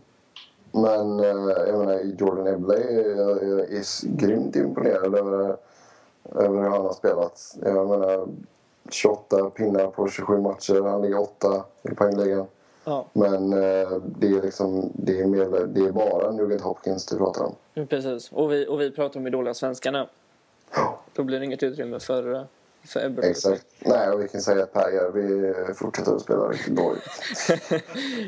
[0.72, 1.28] men eh,
[1.68, 5.58] jag menar, Jordan Eberle är, är, är grymt imponerad över,
[6.36, 7.56] över hur han har spelat.
[7.64, 8.28] Jag menar,
[8.90, 10.82] 28 pinnar på 27 matcher.
[10.82, 12.46] Han ligger 8 i poängligan.
[12.84, 17.18] Ja, Men eh, det är liksom, det är, mer, det är bara Nugent Hopkins du
[17.18, 17.88] pratar om.
[17.88, 18.32] precis.
[18.32, 20.08] Och vi, och vi pratar om hur dåliga svenskarna.
[20.74, 22.48] Ja, Då blir det inget utrymme för,
[22.96, 23.30] Ebberle.
[23.30, 23.66] exakt.
[23.80, 25.12] Nej, och vi kan säga att Per gör.
[25.12, 27.04] Vi fortsätter att spela riktigt dåligt.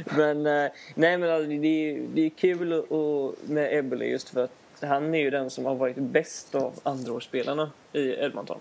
[0.18, 4.44] men eh, nej men alltså, det, är, det är kul och, med Eberle just för
[4.44, 4.52] att
[4.82, 8.60] han är ju den som har varit bäst av andraårsspelarna i Edmonton.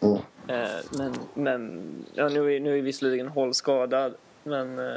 [0.00, 0.18] Mm.
[0.48, 0.68] Eh,
[0.98, 1.82] men men
[2.14, 4.94] ja, nu, är, nu är visserligen Hall skadad men eh,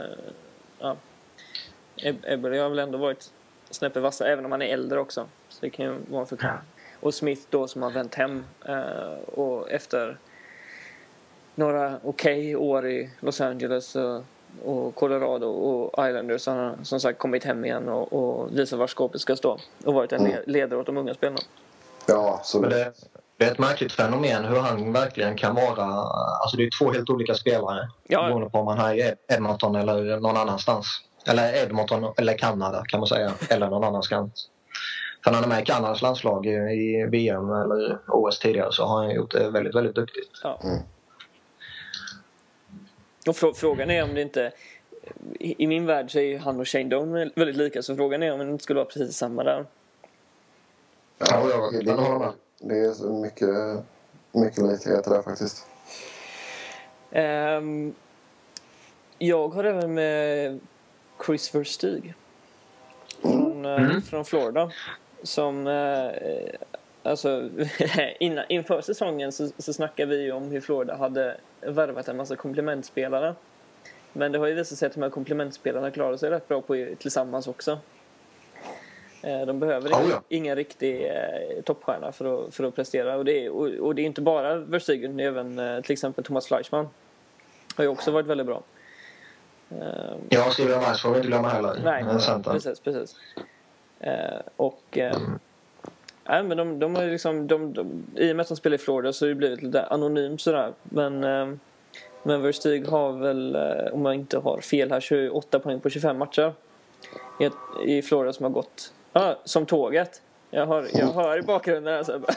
[0.79, 0.97] ja.
[1.97, 3.31] Eb- Eberle har väl ändå varit
[3.69, 5.27] snäppet vassare även om han är äldre också.
[5.49, 6.59] Så det kan ju vara en förklaring.
[6.99, 8.45] Och Smith då som har vänt hem
[9.25, 10.17] och efter
[11.57, 14.23] några okej år i Los Angeles och,
[14.65, 18.79] och Colorado och Islanders så har han som sagt kommit hem igen och, och visat
[18.79, 21.39] var skåpet ska stå och varit en le- ledare åt de unga spelarna.
[22.07, 22.93] Ja, så Men det,
[23.37, 25.83] det, är ett märkligt fenomen hur han verkligen kan vara...
[26.41, 28.23] Alltså det är två helt olika spelare Ja.
[28.27, 30.87] beroende på om man är i Edmonton eller någon annanstans.
[31.27, 33.31] Eller Edmonton eller Kanada kan man säga.
[33.49, 34.49] Eller någon annanstans.
[35.23, 38.85] För när han är med i Kanadas landslag i, i VM eller OS tidigare så
[38.85, 40.31] har han gjort det väldigt, väldigt duktigt.
[40.43, 40.59] Ja.
[40.63, 40.77] Mm.
[43.27, 44.51] Och frå- frågan är om det inte...
[45.39, 48.31] I, min värld så är ju han och Shane Doan väldigt lika så frågan är
[48.33, 49.65] om det inte skulle vara precis samma där.
[51.17, 52.33] Ja, jag kan hålla med.
[52.59, 53.49] det är så mycket,
[54.31, 55.65] mycket likheter där faktiskt.
[57.11, 57.93] Ehm,
[59.17, 60.59] jag har även med
[61.25, 62.13] Chris Verstig
[63.21, 64.01] från, eh, Mm.
[64.01, 64.71] från Florida.
[65.23, 66.11] Som, eh,
[67.03, 67.49] alltså,
[68.19, 72.35] innan, inför säsongen så, så snackade vi ju om hur Florida hade värvat en massa
[72.35, 73.35] komplementspelare.
[74.13, 76.87] Men det har ju visat sig att de här komplementspelarna klarar sig rätt bra på
[76.99, 77.79] tillsammans också.
[79.23, 80.21] Eh, De behöver Oh, ja.
[80.29, 83.15] ingen riktig eh, toppstjärna för att, för att prestera.
[83.15, 86.47] Och det, är, och, och det är inte bara är även eh, till exempel Thomas
[86.47, 86.87] Fleischmann.
[87.75, 88.63] Har ju också varit väldigt bra.
[89.71, 91.79] Eh, Ja, Steven Weiss får vi inte glömma heller.
[91.83, 92.03] Nej,
[92.43, 93.15] precis, precis.
[93.99, 94.97] Eh, och...
[94.97, 95.17] Eh,
[96.29, 97.47] nej, men de, de har ju liksom...
[97.47, 99.83] De, de, I och med att de spelar i Florida så har det blivit lite
[99.83, 100.73] anonymt sådär.
[100.83, 101.47] Men, eh,
[102.23, 106.17] men Verstig har väl, eh, om jag inte har fel här, 28 poäng på 25
[106.17, 106.53] matcher.
[107.39, 107.49] I,
[107.97, 108.93] i Florida som har gått...
[109.13, 110.21] ah, som tåget.
[110.57, 112.27] Jag hör, jag hör i bakgrunden här Sebbe.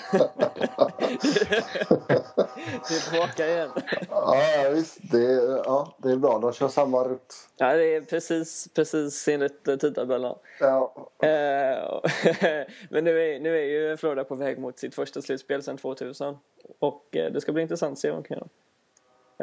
[2.88, 3.70] Du är tillbaka igen.
[4.10, 4.34] Ja,
[4.74, 4.98] visst.
[5.12, 6.38] Det, är- ja, det är bra.
[6.38, 7.34] De kör samma rutt.
[7.56, 10.34] Ja, det är precis, precis enligt eh, tidtabellen.
[10.60, 11.28] Ja, Eh,
[12.90, 16.36] Men nu är, nu är ju Florida på väg mot sitt första slutspel sedan 2000.
[16.78, 18.48] Och eh, det ska bli intressant att se vad de kan göra.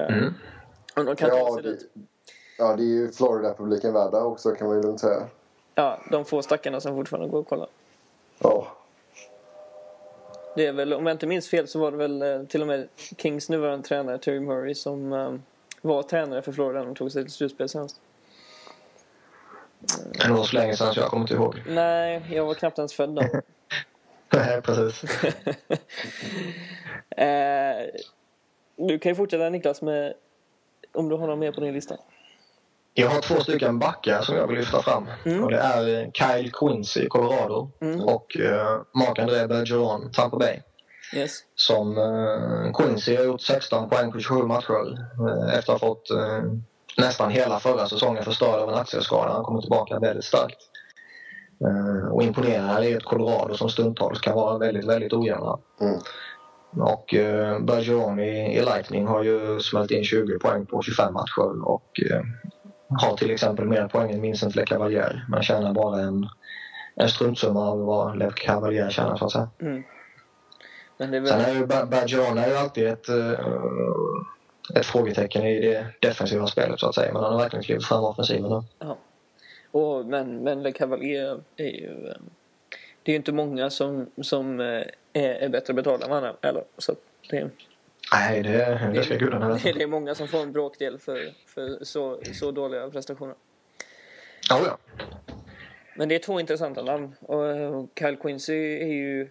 [0.10, 0.34] Mm.
[0.96, 1.90] Om de kan ta ja, sig det, dit.
[2.58, 5.22] ja, det är ju Florida-publiken värda också kan man ju lugnt säga.
[5.76, 7.68] Ja, de få stackarna som fortfarande går och kollar.
[8.40, 8.78] Ja,
[10.56, 12.68] Det är väl, om jag inte minns fel så var det väl eh, till och
[12.68, 15.34] med Kings nuvarande tränare Terry Murray som eh,
[15.82, 18.02] var tränare för Florida när de tog sig till slutspel senast.
[20.12, 21.64] Det var så länge sedan så jag kommer inte ihåg.
[21.68, 23.22] Nej, jag var knappt ens född då.
[24.34, 25.04] Nej, precis.
[27.18, 27.78] eh,
[28.76, 30.14] du kan ju fortsätta Niklas med
[30.94, 31.98] om du har någon mer på din lista.
[33.00, 35.06] Jag har två stycken backar som jag vill lyfta fram.
[35.26, 35.44] Mm.
[35.44, 38.02] Och det är eh, Kyle Quincy Colorado Mm.
[38.02, 40.60] och uh, Marc-André Bergeron, Tampa Bay.
[41.16, 41.32] Yes.
[41.56, 46.12] Som uh, Quincy har gjort 16 poäng på 27 matcher eh, efter att ha fått
[46.12, 46.44] eh,
[46.98, 49.32] nästan hela förra säsongen förstörd av en axelskada.
[49.32, 50.62] Han kommer tillbaka väldigt starkt.
[51.66, 55.58] Eh, och imponerar i ett Colorado som stundtals kan vara väldigt, väldigt ojämna.
[55.82, 56.00] Mm.
[56.80, 61.68] Och uh, Bergeron i, i Lightning har ju smält in 20 poäng på 25 matcher
[61.68, 62.22] och eh,
[62.90, 66.28] har till exempel mer poäng än Vincent LeCavalier men tjänar bara en,
[66.96, 69.50] en struntsumma av vad LeCavalier tjänar så att säga.
[69.60, 69.84] Mm.
[70.98, 73.40] Men det är Sen är ju Ber- Bergeron är ju alltid ett, eh,
[74.76, 78.04] ett frågetecken i det defensiva spelet så att säga men han har verkligen klivit fram
[78.04, 78.64] offensiven nu.
[78.80, 78.98] Ja.
[79.72, 82.08] Och, men, men Le Cavalier är ju...
[82.08, 82.16] eh,
[83.04, 86.34] det är ju inte många som, som är, är bättre betalda än varandra.
[86.42, 86.96] Eller, så
[87.30, 87.50] det,
[88.14, 89.78] Nej, det, det ska gudarna veta.
[89.78, 93.36] det är många som får en bråkdel för, för så, så dåliga prestationer.
[94.50, 94.78] Ja, ja.
[95.96, 97.16] Men det är två intressanta namn.
[97.22, 97.44] Och
[98.00, 99.30] Kyle Quincy är ju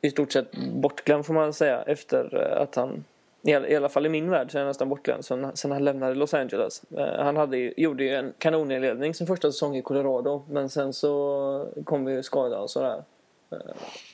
[0.00, 3.04] i stort sett bortglömd får man säga efter att han
[3.42, 6.14] i alla fall i min värld så är han nästan bortglömd sen, sen han lämnade
[6.14, 6.82] Los Angeles.
[6.96, 12.08] han hade, gjorde ju en kanoninledning sin första säsong i Colorado men sen så kom
[12.08, 13.02] ju skada och sådär.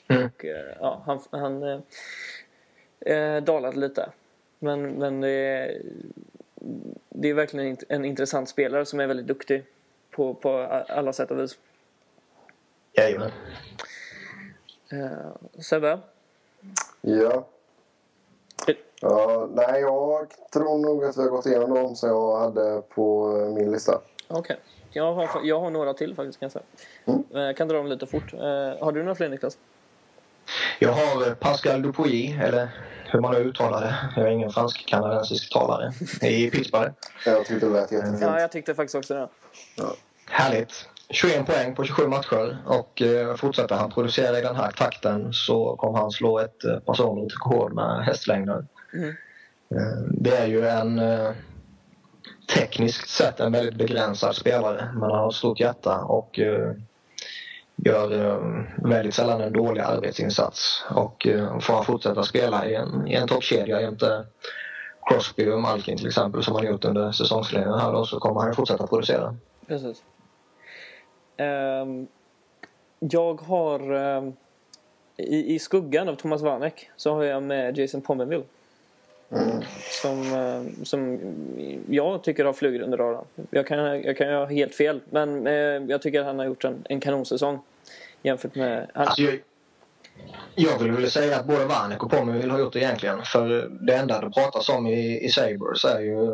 [0.09, 0.27] Mm.
[0.27, 0.45] Och,
[0.81, 1.83] ja, han, han
[3.05, 4.11] eh, dalade lite.
[4.59, 5.83] Men, men det, är,
[7.09, 9.65] det är verkligen en intressant spelare som är väldigt duktig
[10.11, 10.51] på, på
[10.89, 11.59] alla sätt och vis.
[12.93, 13.31] Jajamän.
[14.93, 15.99] Eh, Sebbe?
[17.01, 17.47] Ja.
[19.01, 23.29] Ja, nej, jag tror nog att vi har gått igenom dem som jag hade på
[23.57, 24.01] min lista.
[24.29, 24.41] Okej.
[24.41, 24.57] Okay.
[24.93, 26.65] Jag, har, jag har några till faktiskt kan jag säga.
[27.05, 27.47] Mm.
[27.47, 28.33] Jag kan dra dem lite fort.
[28.33, 28.41] Eh,
[28.85, 29.59] har du några fler Niklas?
[30.79, 32.69] Jag har Pascal Dupuy, eller
[33.05, 33.97] hur man nu uttalar det.
[34.17, 35.93] Jag är ingen fransk-kanadensisk talare.
[36.23, 36.93] I Pittsburgh.
[37.27, 38.21] Jag tyckte det lät jättefint.
[38.21, 39.29] Ja, jag tyckte faktiskt också det.
[39.77, 39.95] Ja.
[40.31, 40.89] Härligt.
[41.11, 45.77] 21 poäng på 27 matcher och eh, fortsätter han producera i den här takten så
[45.77, 48.67] kommer han slå ett eh, personligt rekord med hästlängder.
[48.95, 49.09] Mm.
[49.71, 51.31] Eh, det är ju en eh,
[52.55, 56.73] tekniskt sett en väldigt begränsad spelare men han har ett stort hjärta och eh,
[57.77, 60.85] gör eh, väldigt sällan en dålig arbetsinsats.
[60.91, 64.25] Och eh, får han fortsätta spela i en, i en toppkedja jämte
[65.07, 68.55] Crosby och Malkin till exempel som han gjort under säsongsledningen här då så kommer han
[68.55, 69.37] fortsätta producera.
[69.67, 70.03] Precis.
[71.39, 72.07] Um,
[72.99, 74.37] jag har um,
[75.17, 78.45] i, i, skuggan av Thomas Vanek så har jag med Jason Pommenville.
[79.31, 79.63] Mm.
[80.03, 81.19] Som, um, som
[81.89, 83.25] jag tycker har flugit under radarn.
[83.51, 85.55] Jag kan, jag kan ha helt fel men uh,
[85.89, 87.59] jag tycker att han har gjort en, en kanonsäsong.
[88.23, 88.91] Jämfört med...
[88.95, 89.07] Han...
[89.07, 89.39] Alltså, jag,
[90.55, 93.23] jag vill väl säga att både Vanek och Pominville har gjort det egentligen.
[93.23, 96.29] För det enda det pratas om i, i Sabres är ju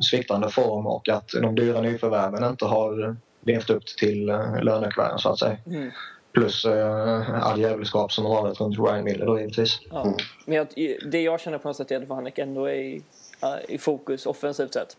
[0.00, 4.26] sviktande form och att de dyra nyförvärven inte har levt upp till
[4.62, 5.56] lönekvären så att säga.
[5.66, 5.90] Mm.
[6.38, 9.80] Plus uh, all djävulskap som har varit runt Ryan Miller då givetvis.
[9.90, 10.02] Ja.
[10.02, 10.16] Mm.
[10.44, 10.66] Men jag,
[11.10, 13.02] det jag känner på något sätt är att Vanek ändå är i,
[13.44, 14.96] uh, i fokus offensivt sett.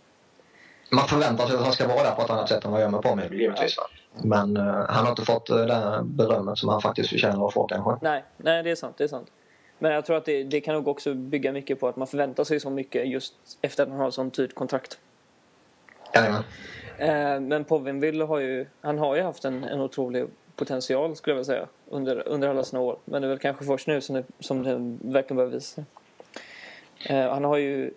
[0.91, 2.85] Man förväntar sig att han ska vara där på ett annat sätt än vad jag
[2.85, 3.75] gör med Pommy givetvis.
[3.77, 3.89] Ja.
[4.23, 7.67] Men uh, han har inte fått uh, det berömmet som han faktiskt förtjänar att få
[7.67, 7.97] kanske.
[8.01, 8.97] Nej, nej det är sant.
[8.97, 9.27] Det är sant.
[9.79, 12.43] Men jag tror att det, det kan nog också bygga mycket på att man förväntar
[12.43, 14.97] sig så mycket just efter att man har sån typ kontrakt.
[16.13, 16.43] Jajamän.
[16.97, 20.25] Eh, men Povinville har ju, han har ju haft en, en otrolig
[20.59, 22.97] potential skulle jag vilja säga under, under alla sina år.
[23.05, 25.83] Men det är väl kanske först nu som det, som det verkligen börjar visa.
[27.05, 27.91] Eh, han har ju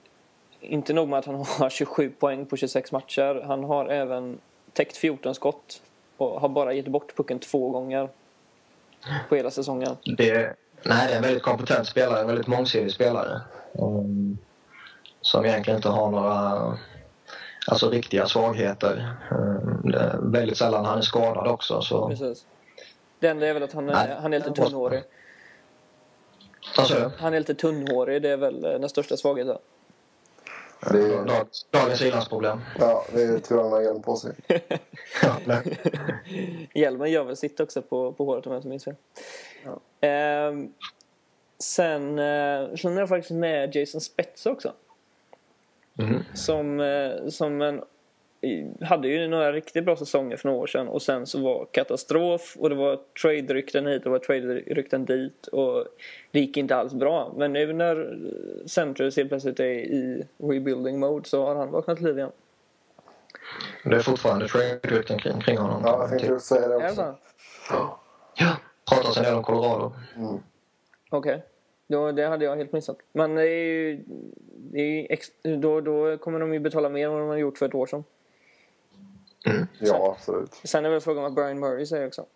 [0.60, 3.42] inte nog med att han har 27 poäng på 26 matcher.
[3.46, 4.38] Han har även
[4.72, 5.82] täckt 14 skott
[6.16, 8.08] och har bara gett bort pucken två gånger
[9.28, 9.96] på hela säsongen.
[10.04, 13.40] Det, nej, det är en väldigt kompetent spelare, en väldigt mångsidig spelare.
[13.72, 14.38] Um,
[15.20, 16.78] som egentligen inte har några
[17.66, 19.14] alltså riktiga svagheter.
[19.30, 21.82] Eh, väldigt sällan han är skadad också.
[21.82, 22.08] Så.
[22.08, 22.46] Precis.
[23.22, 25.02] Det enda är väl att han är, han är lite tunnhårig.
[26.76, 27.12] Alltså.
[27.18, 29.58] Han är lite tunnhårig, det är väl den största svagheten.
[30.80, 31.46] Det är...
[31.70, 32.60] Dagens ilandsproblem.
[32.78, 34.32] Ja, det är tur han har hjälm på sig.
[36.74, 38.94] Hjälmen gör väl sitt också på, på håret om jag inte minns fel.
[39.64, 40.08] Ja.
[40.08, 40.52] Eh,
[41.58, 44.72] sen eh, känner jag faktiskt med Jason Spets också.
[45.98, 46.22] Mm.
[46.34, 47.82] Som, eh, som en,
[48.80, 52.56] hade ju några riktigt bra säsonger för några år sedan och sen så var katastrof
[52.58, 55.84] och det var trade-rykten hit och var trade-rykten dit och
[56.30, 57.34] det gick inte alls bra.
[57.36, 58.18] Men nu när
[58.66, 62.32] Centrus helt plötsligt är i rebuilding mode så har han vaknat till liv igen.
[63.84, 65.82] Det är fortfarande trade-rykten kring, kring honom.
[65.84, 67.14] Ja, jag tänkte just säga det också.
[68.38, 68.56] Ja,
[68.90, 69.92] pratas en del om Colorado.
[70.16, 70.26] Mm.
[71.10, 71.34] Okej.
[71.34, 71.40] Okay.
[71.86, 72.96] Då, det hade jag helt missat.
[73.12, 74.04] Men det är ju,
[74.72, 77.58] det är ex, då, då kommer de ju betala mer än vad de har gjort
[77.58, 78.04] för ett år sedan.
[79.46, 79.66] Mm.
[79.78, 80.60] Ja, absolut.
[80.64, 82.26] Sen är väl frågan vad Brian Murray säger också.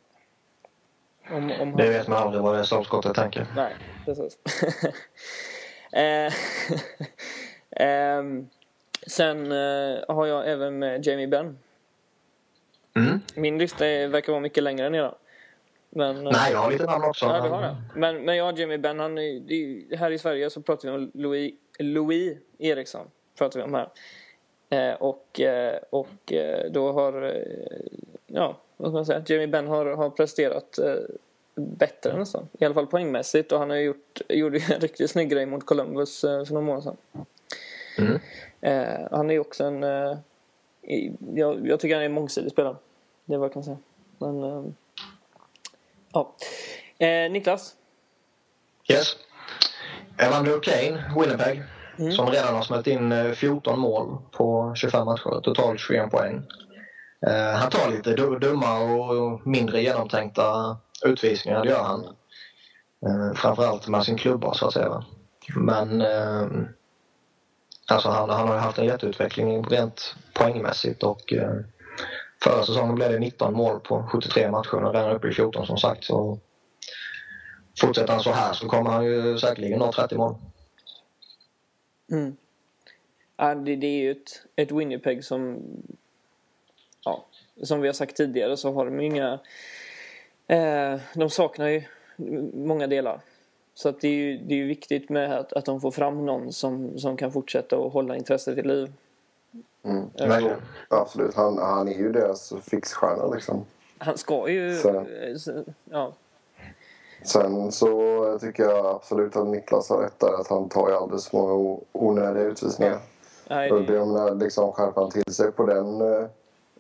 [1.31, 1.77] Om, om han...
[1.77, 3.47] Det vet man aldrig vad det stolpskottet tänker.
[3.57, 4.39] Nej, precis.
[5.93, 6.33] eh,
[7.87, 8.23] eh,
[9.07, 11.59] sen eh, har jag även med Jamie Benn.
[12.97, 13.21] Mm.
[13.35, 15.15] Min lista verkar vara mycket längre än era.
[15.91, 17.27] Men, Nej, jag har lite namn också.
[17.27, 17.77] Ja, du har det.
[17.95, 21.11] Men, men jag och Jimmy Benn, han, är, här i Sverige så pratar vi om
[21.15, 23.07] Louis, Louis Eriksson.
[23.39, 23.89] Pratar vi om här.
[24.71, 27.45] Eh, och, eh, och eh, då har,
[28.27, 30.79] ja, vad ska man säga, Jimmy Benn har, har presterat
[31.55, 32.49] bättre nästan.
[32.59, 36.21] I alla fall poängmässigt och han har gjort, gjorde en riktigt snygg grej mot Columbus
[36.21, 36.97] för några månader sedan.
[37.99, 39.09] Mm.
[39.11, 39.83] han är ju också en,
[41.35, 42.77] jag, jag tycker han är en mångsidig spelare.
[43.25, 43.79] Det är vad jag kan säga.
[44.19, 44.75] Men,
[46.13, 46.35] Ja.
[47.31, 47.77] Niklas?
[48.89, 49.17] Yes.
[50.19, 51.63] Evander Kane, Winnipeg,
[51.99, 52.13] mm.
[52.13, 56.43] som redan har smält in eh, 14 mål på 25 matcher, totalt 21 poäng.
[57.27, 62.05] Eh, han tar lite dumma och mindre genomtänkta utvisningar, det gör han.
[63.07, 65.05] Eh, framförallt med sin klubba, så att säga.
[65.57, 66.05] Men
[67.91, 71.33] alltså han, han har haft en jätteutveckling rent poängmässigt och
[72.43, 75.77] förra säsongen blev det 19 mål på 73 matcher och redan uppe i 14 som
[75.77, 76.05] sagt.
[76.05, 76.39] Så
[77.81, 80.35] fortsätter han så här så kommer han ju säkerligen nå 30 mål.
[82.11, 82.37] Mm.
[83.37, 85.63] Ja, det, det är ju ett, ett Winnipeg som
[87.05, 87.25] ja,
[87.63, 89.39] som vi har sagt tidigare så har de inga
[90.47, 91.83] eh, de saknar ju
[92.55, 93.21] många delar.
[93.75, 96.53] Så att det är ju det är viktigt med att, att de får fram någon
[96.53, 98.93] som, som kan fortsätta och hålla intresset i liv.
[99.83, 100.05] Mm.
[100.19, 100.61] Verkligen.
[100.89, 101.35] Absolut.
[101.35, 103.65] Han, han är ju deras fixstjärna liksom.
[103.99, 104.75] Han ska ju...
[104.75, 105.07] Så.
[105.85, 106.13] Ja.
[107.27, 110.41] Sen så tycker jag absolut att Niklas har rätt där.
[110.41, 112.99] Att han tar ju alldeles för många onödiga utvisningar.
[113.49, 113.87] Nej, det...
[113.87, 116.27] det menar, liksom skärper han till sig på den, eh,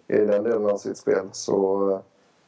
[0.08, 2.00] i den delen av sitt spel så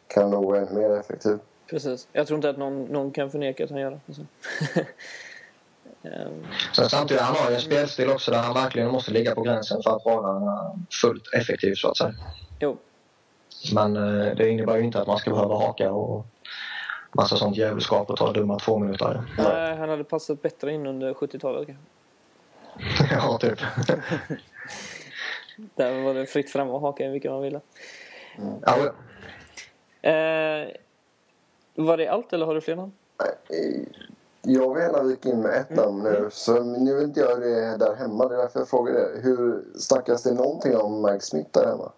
[0.09, 1.39] kan han nog vara ännu mer effektiv.
[1.71, 2.09] Precis.
[2.13, 4.01] Jag tror inte att någon, någon kan förneka att han gör det.
[4.09, 4.23] Alltså.
[6.03, 6.47] um.
[6.77, 9.83] Sen samtidigt, han har ju en spelstil också där han verkligen måste ligga på gränsen
[9.83, 10.53] för att vara
[11.03, 12.15] fullt effektiv så att säga.
[12.61, 12.77] Jo.
[13.75, 16.27] Men eh, det innebär ju inte att man ska behöva haka och
[17.13, 19.23] massa sånt djävulskap och ta dumma två minuter.
[19.39, 21.85] Nej, han hade passat bättre in under 70-talet kanske.
[23.15, 23.59] ja, typ.
[25.75, 27.61] Där var det fritt fram att haka in vilka man ville.
[28.39, 28.55] Mm.
[28.67, 30.11] Ja, ja.
[30.11, 30.69] Eh,
[31.75, 32.93] var det allt eller har du fler namn?
[34.43, 36.17] Jag vill gärna vika in med ett namn nu.
[36.17, 36.31] Mm.
[36.31, 38.29] Så nu vill inte jag det där hemma.
[38.29, 39.21] Det är därför jag frågar det.
[39.21, 41.93] Hur snackas det någonting om Mike Smith där hemma?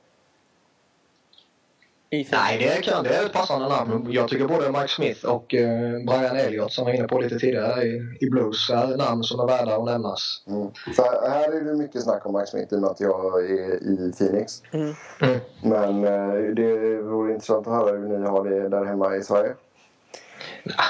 [2.13, 4.07] Nej, det, kan, det är ett passande namn.
[4.11, 7.83] Jag tycker både Mike Smith och uh, Brian Elliott som var inne på lite tidigare
[7.83, 10.43] i, i Blues är namn som är värda att nämnas.
[10.47, 10.71] Mm.
[10.97, 13.75] För här är det mycket snack om Mike Smith i och med att jag är
[13.75, 14.63] i Phoenix.
[14.73, 14.95] Mm.
[15.21, 15.41] Mm.
[15.63, 19.55] Men uh, det vore intressant att höra hur ni har det där hemma i Sverige.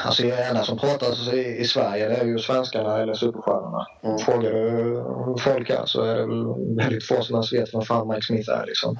[0.04, 3.86] Alltså det enda som pratas i, i Sverige det är ju svenskarna eller superstjärnorna.
[4.02, 4.18] Mm.
[4.18, 5.04] Frågar du
[5.40, 8.50] folk här så är det väl väldigt få som ens vet vem fan Mike Smith
[8.50, 8.98] är liksom.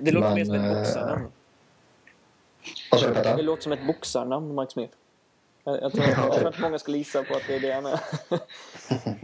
[0.00, 1.32] Det låter mer som ett eh, boxarnamn.
[2.90, 3.36] Petter?
[3.36, 4.96] Det låter som ett boxarnamn, Mike Smith.
[5.64, 7.72] Jag, jag, tror, ja, jag tror att många skulle gissa på att det är det
[7.72, 8.00] han är.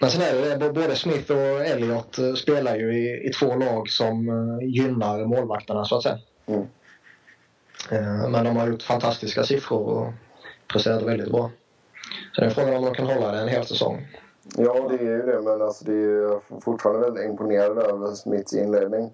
[0.00, 3.88] Men sen är det både Smith och Elliot eh, spelar ju i, i två lag
[3.88, 6.18] som eh, gynnar målvakterna så att säga.
[6.46, 6.66] Mm.
[8.32, 10.12] Men de har gjort fantastiska siffror och
[10.66, 11.50] presterat väldigt bra.
[12.32, 14.06] Så det är frågan om de kan hålla det en hel säsong.
[14.56, 15.40] Ja, det är ju det.
[15.40, 19.10] Men alltså, det är fortfarande väldigt imponerad över Smiths inledning.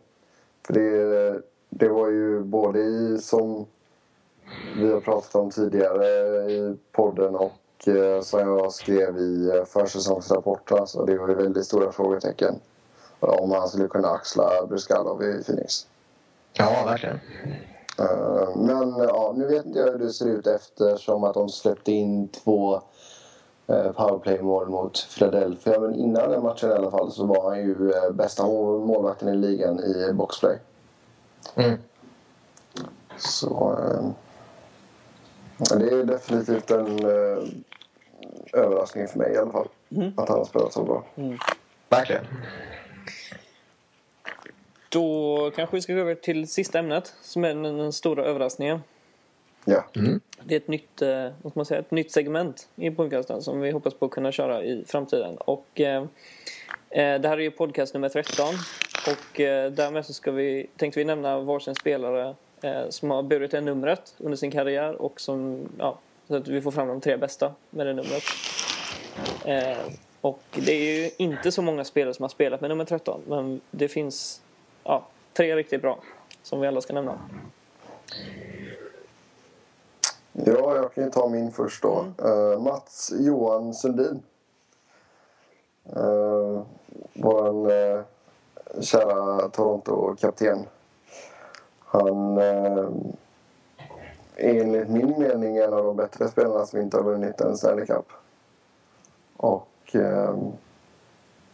[0.67, 3.67] För det, det var ju både i, som
[4.77, 6.07] vi har pratat om tidigare
[6.51, 10.79] i podden och eh, som jag skrev i eh, försäsongsrapporten.
[10.79, 12.61] Alltså det var ju väldigt stora frågetecken
[13.21, 15.87] om han skulle kunna axla Bruskalov i Phoenix.
[16.53, 17.21] Ja, verkligen.
[18.01, 21.93] Uh, men ja, nu vet inte jag hur det ser ut eftersom att de släppte
[21.93, 22.83] in två
[23.97, 25.81] powerplay-mål mot Philadelphia.
[25.81, 29.37] Men innan den matchen i alla fall så var han ju uh, bästa målvakten i
[29.37, 30.59] ligan i boxplay.
[31.55, 31.79] Mm.
[33.16, 34.11] Så eh,
[35.79, 37.43] det är definitivt en eh,
[38.53, 39.68] överraskning för mig i alla fall.
[39.91, 40.12] Mm.
[40.16, 41.05] Att han har spelat så bra.
[41.14, 41.39] Mm.
[41.89, 42.25] Verkligen.
[44.89, 48.81] Då kanske vi ska gå över till sista ämnet som är den stora överraskningen.
[49.65, 49.85] Ja.
[49.97, 50.21] Mm.
[50.45, 53.71] Det är ett nytt, eh, vad man säga, ett nytt segment i podcasten som vi
[53.71, 55.37] hoppas på att kunna köra i framtiden.
[55.37, 56.03] Och, eh,
[56.91, 58.55] eh det här är ju podcast nummer 13
[59.07, 63.51] och eh, därmed så ska vi, tänkte vi nämna varsin spelare eh, som har burit
[63.51, 65.99] det numret under sin karriär och som, ja,
[66.29, 68.23] så att vi får fram de tre bästa med det numret.
[69.45, 69.79] Eh,
[70.21, 73.61] och det är ju inte så många spelare som har spelat med nummer 13 men
[73.71, 74.43] det finns
[74.85, 75.99] ja, tre riktigt bra
[76.43, 77.19] som vi alla ska nämna.
[80.45, 82.07] Ja, jag kan ju ta min först då.
[82.18, 82.32] Mm.
[82.32, 84.22] Uh, Mats Johan Sundin.
[85.97, 86.62] Uh,
[87.14, 88.03] våran uh,
[88.80, 90.66] kära Toronto-kapten.
[91.84, 92.88] Han eh,
[94.36, 97.86] är enligt min mening en av de bättre spelarna som inte har vunnit en Stanley
[97.86, 98.07] Cup.
[99.36, 100.38] Och eh,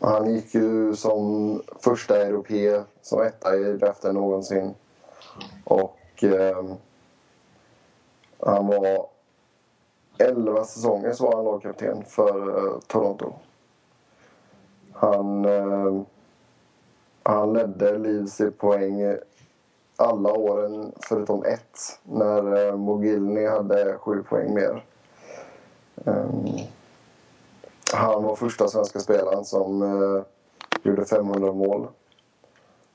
[0.01, 4.75] han gick ju som första europé, som etta i draften någonsin.
[5.65, 6.65] Och eh,
[8.41, 9.07] han var
[10.19, 13.33] 11 säsonger så var han lagkapten för eh, Toronto.
[14.93, 16.03] Han eh,
[17.23, 19.17] han ledde Leeds i poäng
[19.97, 24.85] alla åren förutom ett när eh, Mogilny hade sju poäng mer.
[26.05, 26.31] Eh,
[27.93, 30.23] han var första svenska spelaren som eh,
[30.83, 31.87] gjorde 500 mål.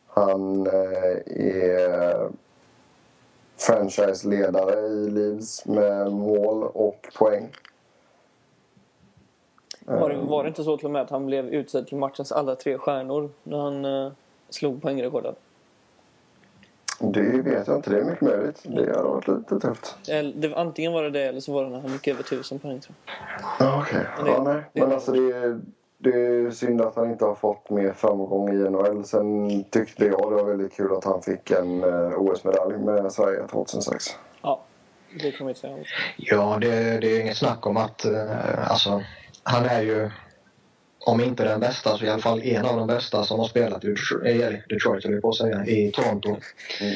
[0.07, 2.29] Han eh, är
[3.67, 7.49] franchise-ledare i Leeds med mål och poäng.
[9.85, 12.31] Var det, var det inte så till och med att han blev utsedd till matchens
[12.31, 14.11] alla tre stjärnor när han uh,
[14.49, 15.35] slog poängrekordet?
[16.99, 17.89] Det vet jag inte.
[17.89, 18.63] Det är mycket möjligt.
[18.63, 19.95] Det har varit lite tufft.
[20.35, 22.79] Det, antingen var det det eller så var det när han gick över tusen poäng.
[22.79, 23.67] Tror jag.
[23.67, 24.07] Ja, okej.
[24.19, 24.33] Okay.
[24.33, 24.63] Ja, nej.
[24.73, 25.59] Men alltså det är,
[26.03, 29.05] det är synd att han inte har fått mer framgång i NHL.
[29.05, 33.47] Sen tyckte jag det var väldigt kul att han fick en uh, OS-medalj med Sverige
[33.47, 34.05] 2006.
[34.41, 34.63] Ja,
[35.23, 35.77] det kan man inte säga.
[36.17, 39.03] Ja, det, det är inget snack om att uh, alltså,
[39.43, 40.09] han är ju
[41.05, 43.83] om inte den bästa så i alla fall en av de bästa som har spelat
[43.83, 43.87] i
[44.69, 46.29] Detroit, eller på att säga, i Toronto.
[46.29, 46.93] Mm.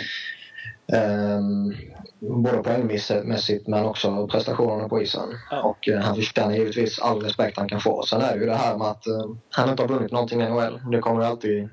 [0.88, 1.75] Um,
[2.19, 5.29] både poängmässigt men också prestationerna på isen.
[5.51, 5.63] Ja.
[5.63, 8.03] Och uh, han förtjänar givetvis all respekt han kan få.
[8.03, 10.49] Sen är det ju det här med att uh, han inte har vunnit någonting i
[10.49, 10.81] NHL.
[10.91, 11.69] Det kommer alltid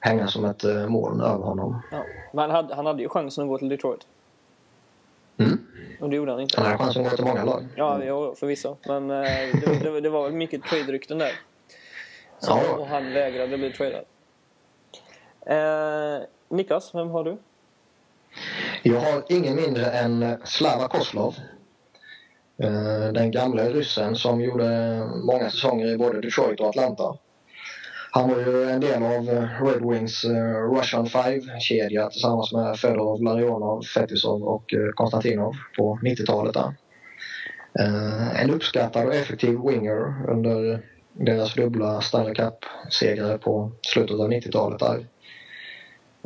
[0.00, 1.82] hänga som ett uh, moln över honom.
[1.90, 2.04] Ja.
[2.32, 4.06] Men han hade, han hade ju chansen att gå till Detroit.
[5.38, 5.66] Mm.
[6.00, 6.60] Och det gjorde han inte.
[6.60, 7.66] Han hade chansen att gå till många lag.
[7.76, 8.76] Ja, jo, förvisso.
[8.86, 9.24] Men eh,
[9.64, 11.32] det, det, det, var väl mycket trade-rykten där.
[12.38, 12.76] Så, ja.
[12.76, 14.04] Och han vägrade bli tradad.
[15.46, 17.36] Eh, Niklas, vem har du?
[18.82, 21.34] Jag har ingen mindre än Slava Koslov.
[22.62, 27.16] Eh, den gamla ryssen som gjorde många säsonger i både Detroit och Atlanta.
[28.10, 33.82] Han var ju en del av Red Wings eh, Russian Five-kedja tillsammans med Fedorov, Larionov,
[33.82, 36.56] Fetisov och eh, Konstantinov på 90-talet.
[38.34, 45.06] En uppskattad och effektiv winger under deras dubbla Stanley Cup-segrar på slutet av 90-talet.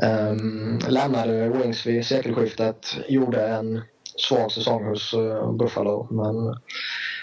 [0.03, 3.83] Um, lämnade Wings vid sekelskiftet, gjorde en
[4.29, 5.15] svag säsong hos
[5.59, 6.57] Buffalo men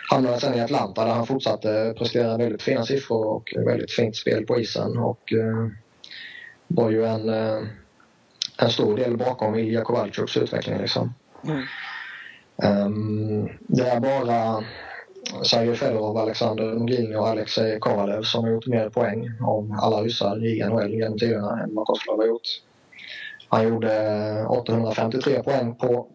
[0.10, 4.46] hamnade sen i Atlanta där han fortsatte prestera väldigt fina siffror och väldigt fint spel
[4.46, 5.68] på isen och eh,
[6.68, 7.62] var ju en, eh,
[8.58, 10.78] en stor del bakom Ilja Kovalchuks utveckling.
[10.78, 11.14] Liksom.
[11.44, 11.66] Mm.
[12.86, 14.64] Um, det är bara
[15.44, 20.46] Sergej Fedorov, Alexander Mogilny och Alexej Kovalev som har gjort mer poäng av alla ryssar
[20.46, 22.48] i NHL genom tiderna än vad Koslov har gjort.
[23.50, 23.94] Han gjorde
[24.40, 26.08] eh, 853 poäng på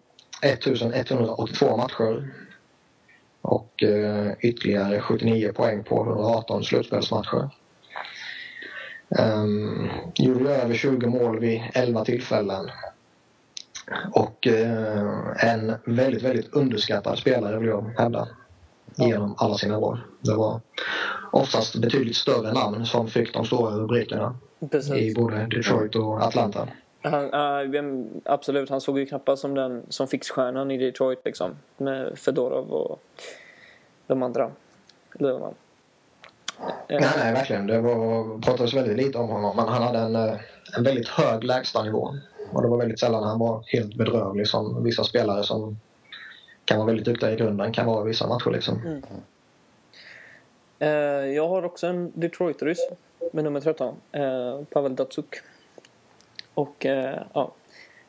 [0.42, 2.34] 1182 matcher
[3.42, 7.50] och eh, ytterligare 79 poäng på 118 slutspelsmatcher.
[9.08, 12.70] Um, gjorde över 20 mål vid 11 tillfällen.
[14.12, 18.28] Och uh, en väldigt, väldigt underskattad spelare vill jag hävda.
[18.98, 20.06] Genom alla sina år.
[20.20, 20.60] Det var
[21.32, 24.36] oftast betydligt större namn som fick de stora rubrikerna.
[24.70, 24.94] Precis.
[24.94, 26.68] I både Detroit och Atlanta.
[27.02, 27.24] Han,
[27.74, 31.50] uh, absolut, han såg ju knappast som den som fixstjärnan i Detroit liksom.
[31.76, 33.00] Med Fedorov och
[34.06, 34.50] de andra
[35.14, 35.50] livorna.
[36.88, 37.66] Nej, nej, verkligen.
[37.66, 39.56] Det var, pratades väldigt lite om honom.
[39.56, 40.34] Men han hade en, eh,
[40.76, 42.14] en väldigt hög lägstanivå.
[42.52, 45.78] Och det var väldigt sällan han var helt bedrövlig som vissa spelare som
[46.68, 48.50] kan vara väldigt duktiga i grunden kan vara i vissa matcher.
[48.50, 48.80] Liksom.
[48.86, 49.02] Mm.
[50.82, 52.88] Uh, jag har också en Detroit-ryss
[53.32, 53.94] med nummer 13.
[54.16, 55.34] Uh, eh, Pavel Datsuk.
[56.54, 57.52] Och uh, ja,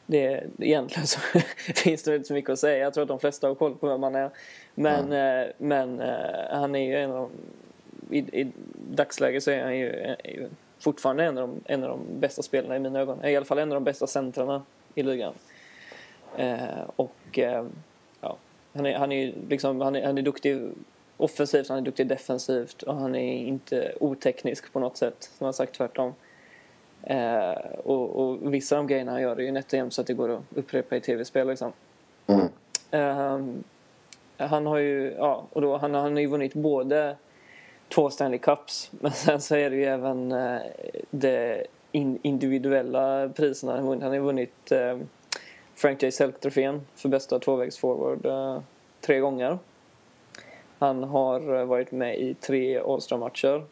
[0.06, 1.20] det, egentligen så
[1.76, 2.78] finns det inte så mycket att säga.
[2.78, 4.30] Jag tror att de flesta har koll på vem han är.
[4.76, 5.52] Men, mm.
[5.58, 7.30] men eh, han är ju en av
[8.10, 8.52] de, i, i
[8.92, 10.50] dagsläget så är han ju, är ju
[10.80, 13.26] fortfarande en av, de, en av de bästa spelarna i mina ögon.
[13.26, 14.64] I alla fall en av de bästa centrarna
[14.96, 15.34] i ligan.
[16.38, 17.66] Eh, och eh,
[18.74, 20.72] han är, han är liksom, han är, han är duktig
[21.18, 25.30] offensivt, han är duktig defensivt och han är inte oteknisk på något sätt.
[25.38, 26.14] Som jag sagt tvärtom.
[27.04, 27.52] Eh,
[27.84, 30.08] och, och, vissa av de grejerna han gör är ju nätt och jämnt så att
[30.08, 31.72] det går att upprepa i tv-spel liksom.
[32.28, 32.48] Mm.
[32.92, 33.40] Eh,
[34.48, 37.16] han har ju, ja, och då, han, han har ju vunnit både
[37.88, 40.62] två Stanley Cups men sen så är det ju även eh,
[41.10, 43.76] det in, individuella priserna.
[43.76, 44.98] Han har ju vunnit eh,
[45.80, 46.12] Frank J.
[46.12, 48.62] Selk-trofén för bästa tvåvägsforward eh,
[49.02, 49.60] tre gånger.
[50.80, 53.64] Han har eh, varit med i tre Allstar-matcher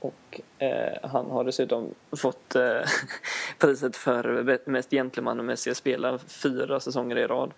[0.00, 2.80] och eh, han har dessutom fått eh,
[3.58, 7.52] priset för mest gentlemannamässiga spelare fyra säsonger i rad.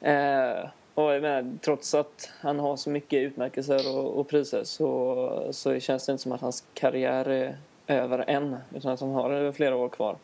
[0.00, 5.48] Eh, och jag menar, trots att han har så mycket utmärkelser och, och, priser så,
[5.50, 7.56] så känns det inte som att hans karriär är
[7.86, 8.56] över än.
[8.74, 10.16] Utan att han har flera år kvar.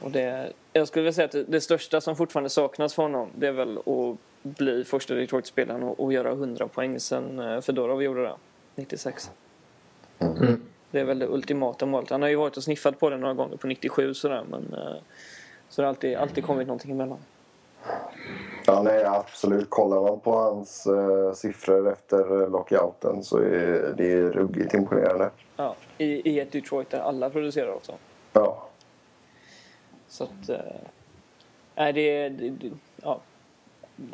[0.00, 3.46] Och det, jag skulle vilja säga att det, största som fortfarande saknas för honom det
[3.46, 8.22] är väl att bli första Detroit-spelaren och, och göra 100 poäng sen eh, Fedorov gjorde
[8.22, 8.34] det.
[8.74, 9.30] 96.
[10.18, 10.60] Mm.
[10.90, 12.10] Det är väl det ultimata målet.
[12.10, 14.96] Han har ju varit och sniffat på det några gånger på 97 sådär men eh,
[15.68, 17.18] så det har alltid, alltid kommit någonting emellan.
[18.66, 19.70] Ja, nej, absolut.
[19.70, 25.30] Kollar man på hans uh, siffror efter lockouten så är det ruggigt imponerande.
[25.56, 27.92] Ja, i, i ett Detroit där alla producerar också.
[28.32, 28.61] Ja.
[30.12, 30.50] Så att...
[30.50, 30.56] Uh,
[31.74, 32.70] nej, det, det, det,
[33.02, 33.20] ja.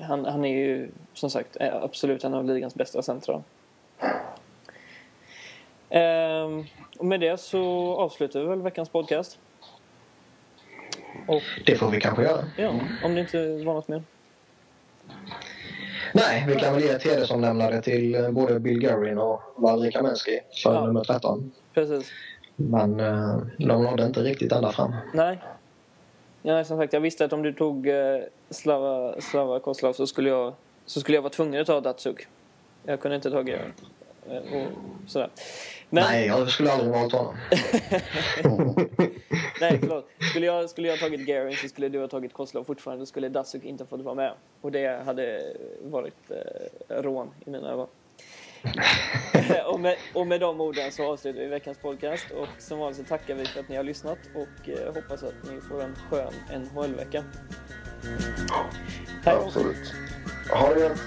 [0.01, 3.42] Han, han är ju som sagt absolut en av ligans bästa centra.
[5.90, 6.66] Um,
[6.99, 9.38] och med det så avslutar vi väl veckans podcast.
[11.26, 12.44] Och, det får vi kanske göra.
[12.57, 12.74] Ja,
[13.05, 14.03] om det inte var något mer.
[16.14, 20.40] Nej, vi kan väl ge ett hedersomnämnare till eh, både Bill Guerin och Valery Kamensky
[20.62, 20.86] för ja.
[20.86, 21.53] nummer 13.
[21.74, 22.11] Precis.
[22.57, 22.96] Men
[23.59, 24.94] de nådde inte riktigt ända fram.
[25.14, 25.38] Nej.
[26.43, 27.95] Ja, som sagt, jag visste att om du tog uh,
[28.51, 30.55] Slava, Slava Koslav så skulle, jag,
[30.86, 32.26] så skulle jag vara tvungen att ta Datsuk.
[32.84, 33.72] Jag kunde inte ta Guerin.
[34.30, 34.68] Uh, och
[35.07, 35.30] sådär.
[35.91, 36.05] Men...
[36.05, 37.34] Nej, jag skulle aldrig valt honom.
[39.61, 40.09] Nej, förlåt.
[40.30, 43.03] Skulle jag, skulle jag tagit Garin så skulle du ha tagit Koslov fortfarande.
[43.03, 44.32] Då skulle Datsuk inte fått vara med.
[44.61, 47.86] Och det hade varit eh, rån i mina ögon.
[49.66, 52.30] och, med, och med de orden så avslutar vi veckans podcast.
[52.30, 55.34] Och som vanligt så tackar vi för att ni har lyssnat och eh, hoppas att
[55.50, 57.24] ni får en skön NHL-vecka.
[59.24, 59.94] Absolut.
[60.50, 60.98] Ha det gött.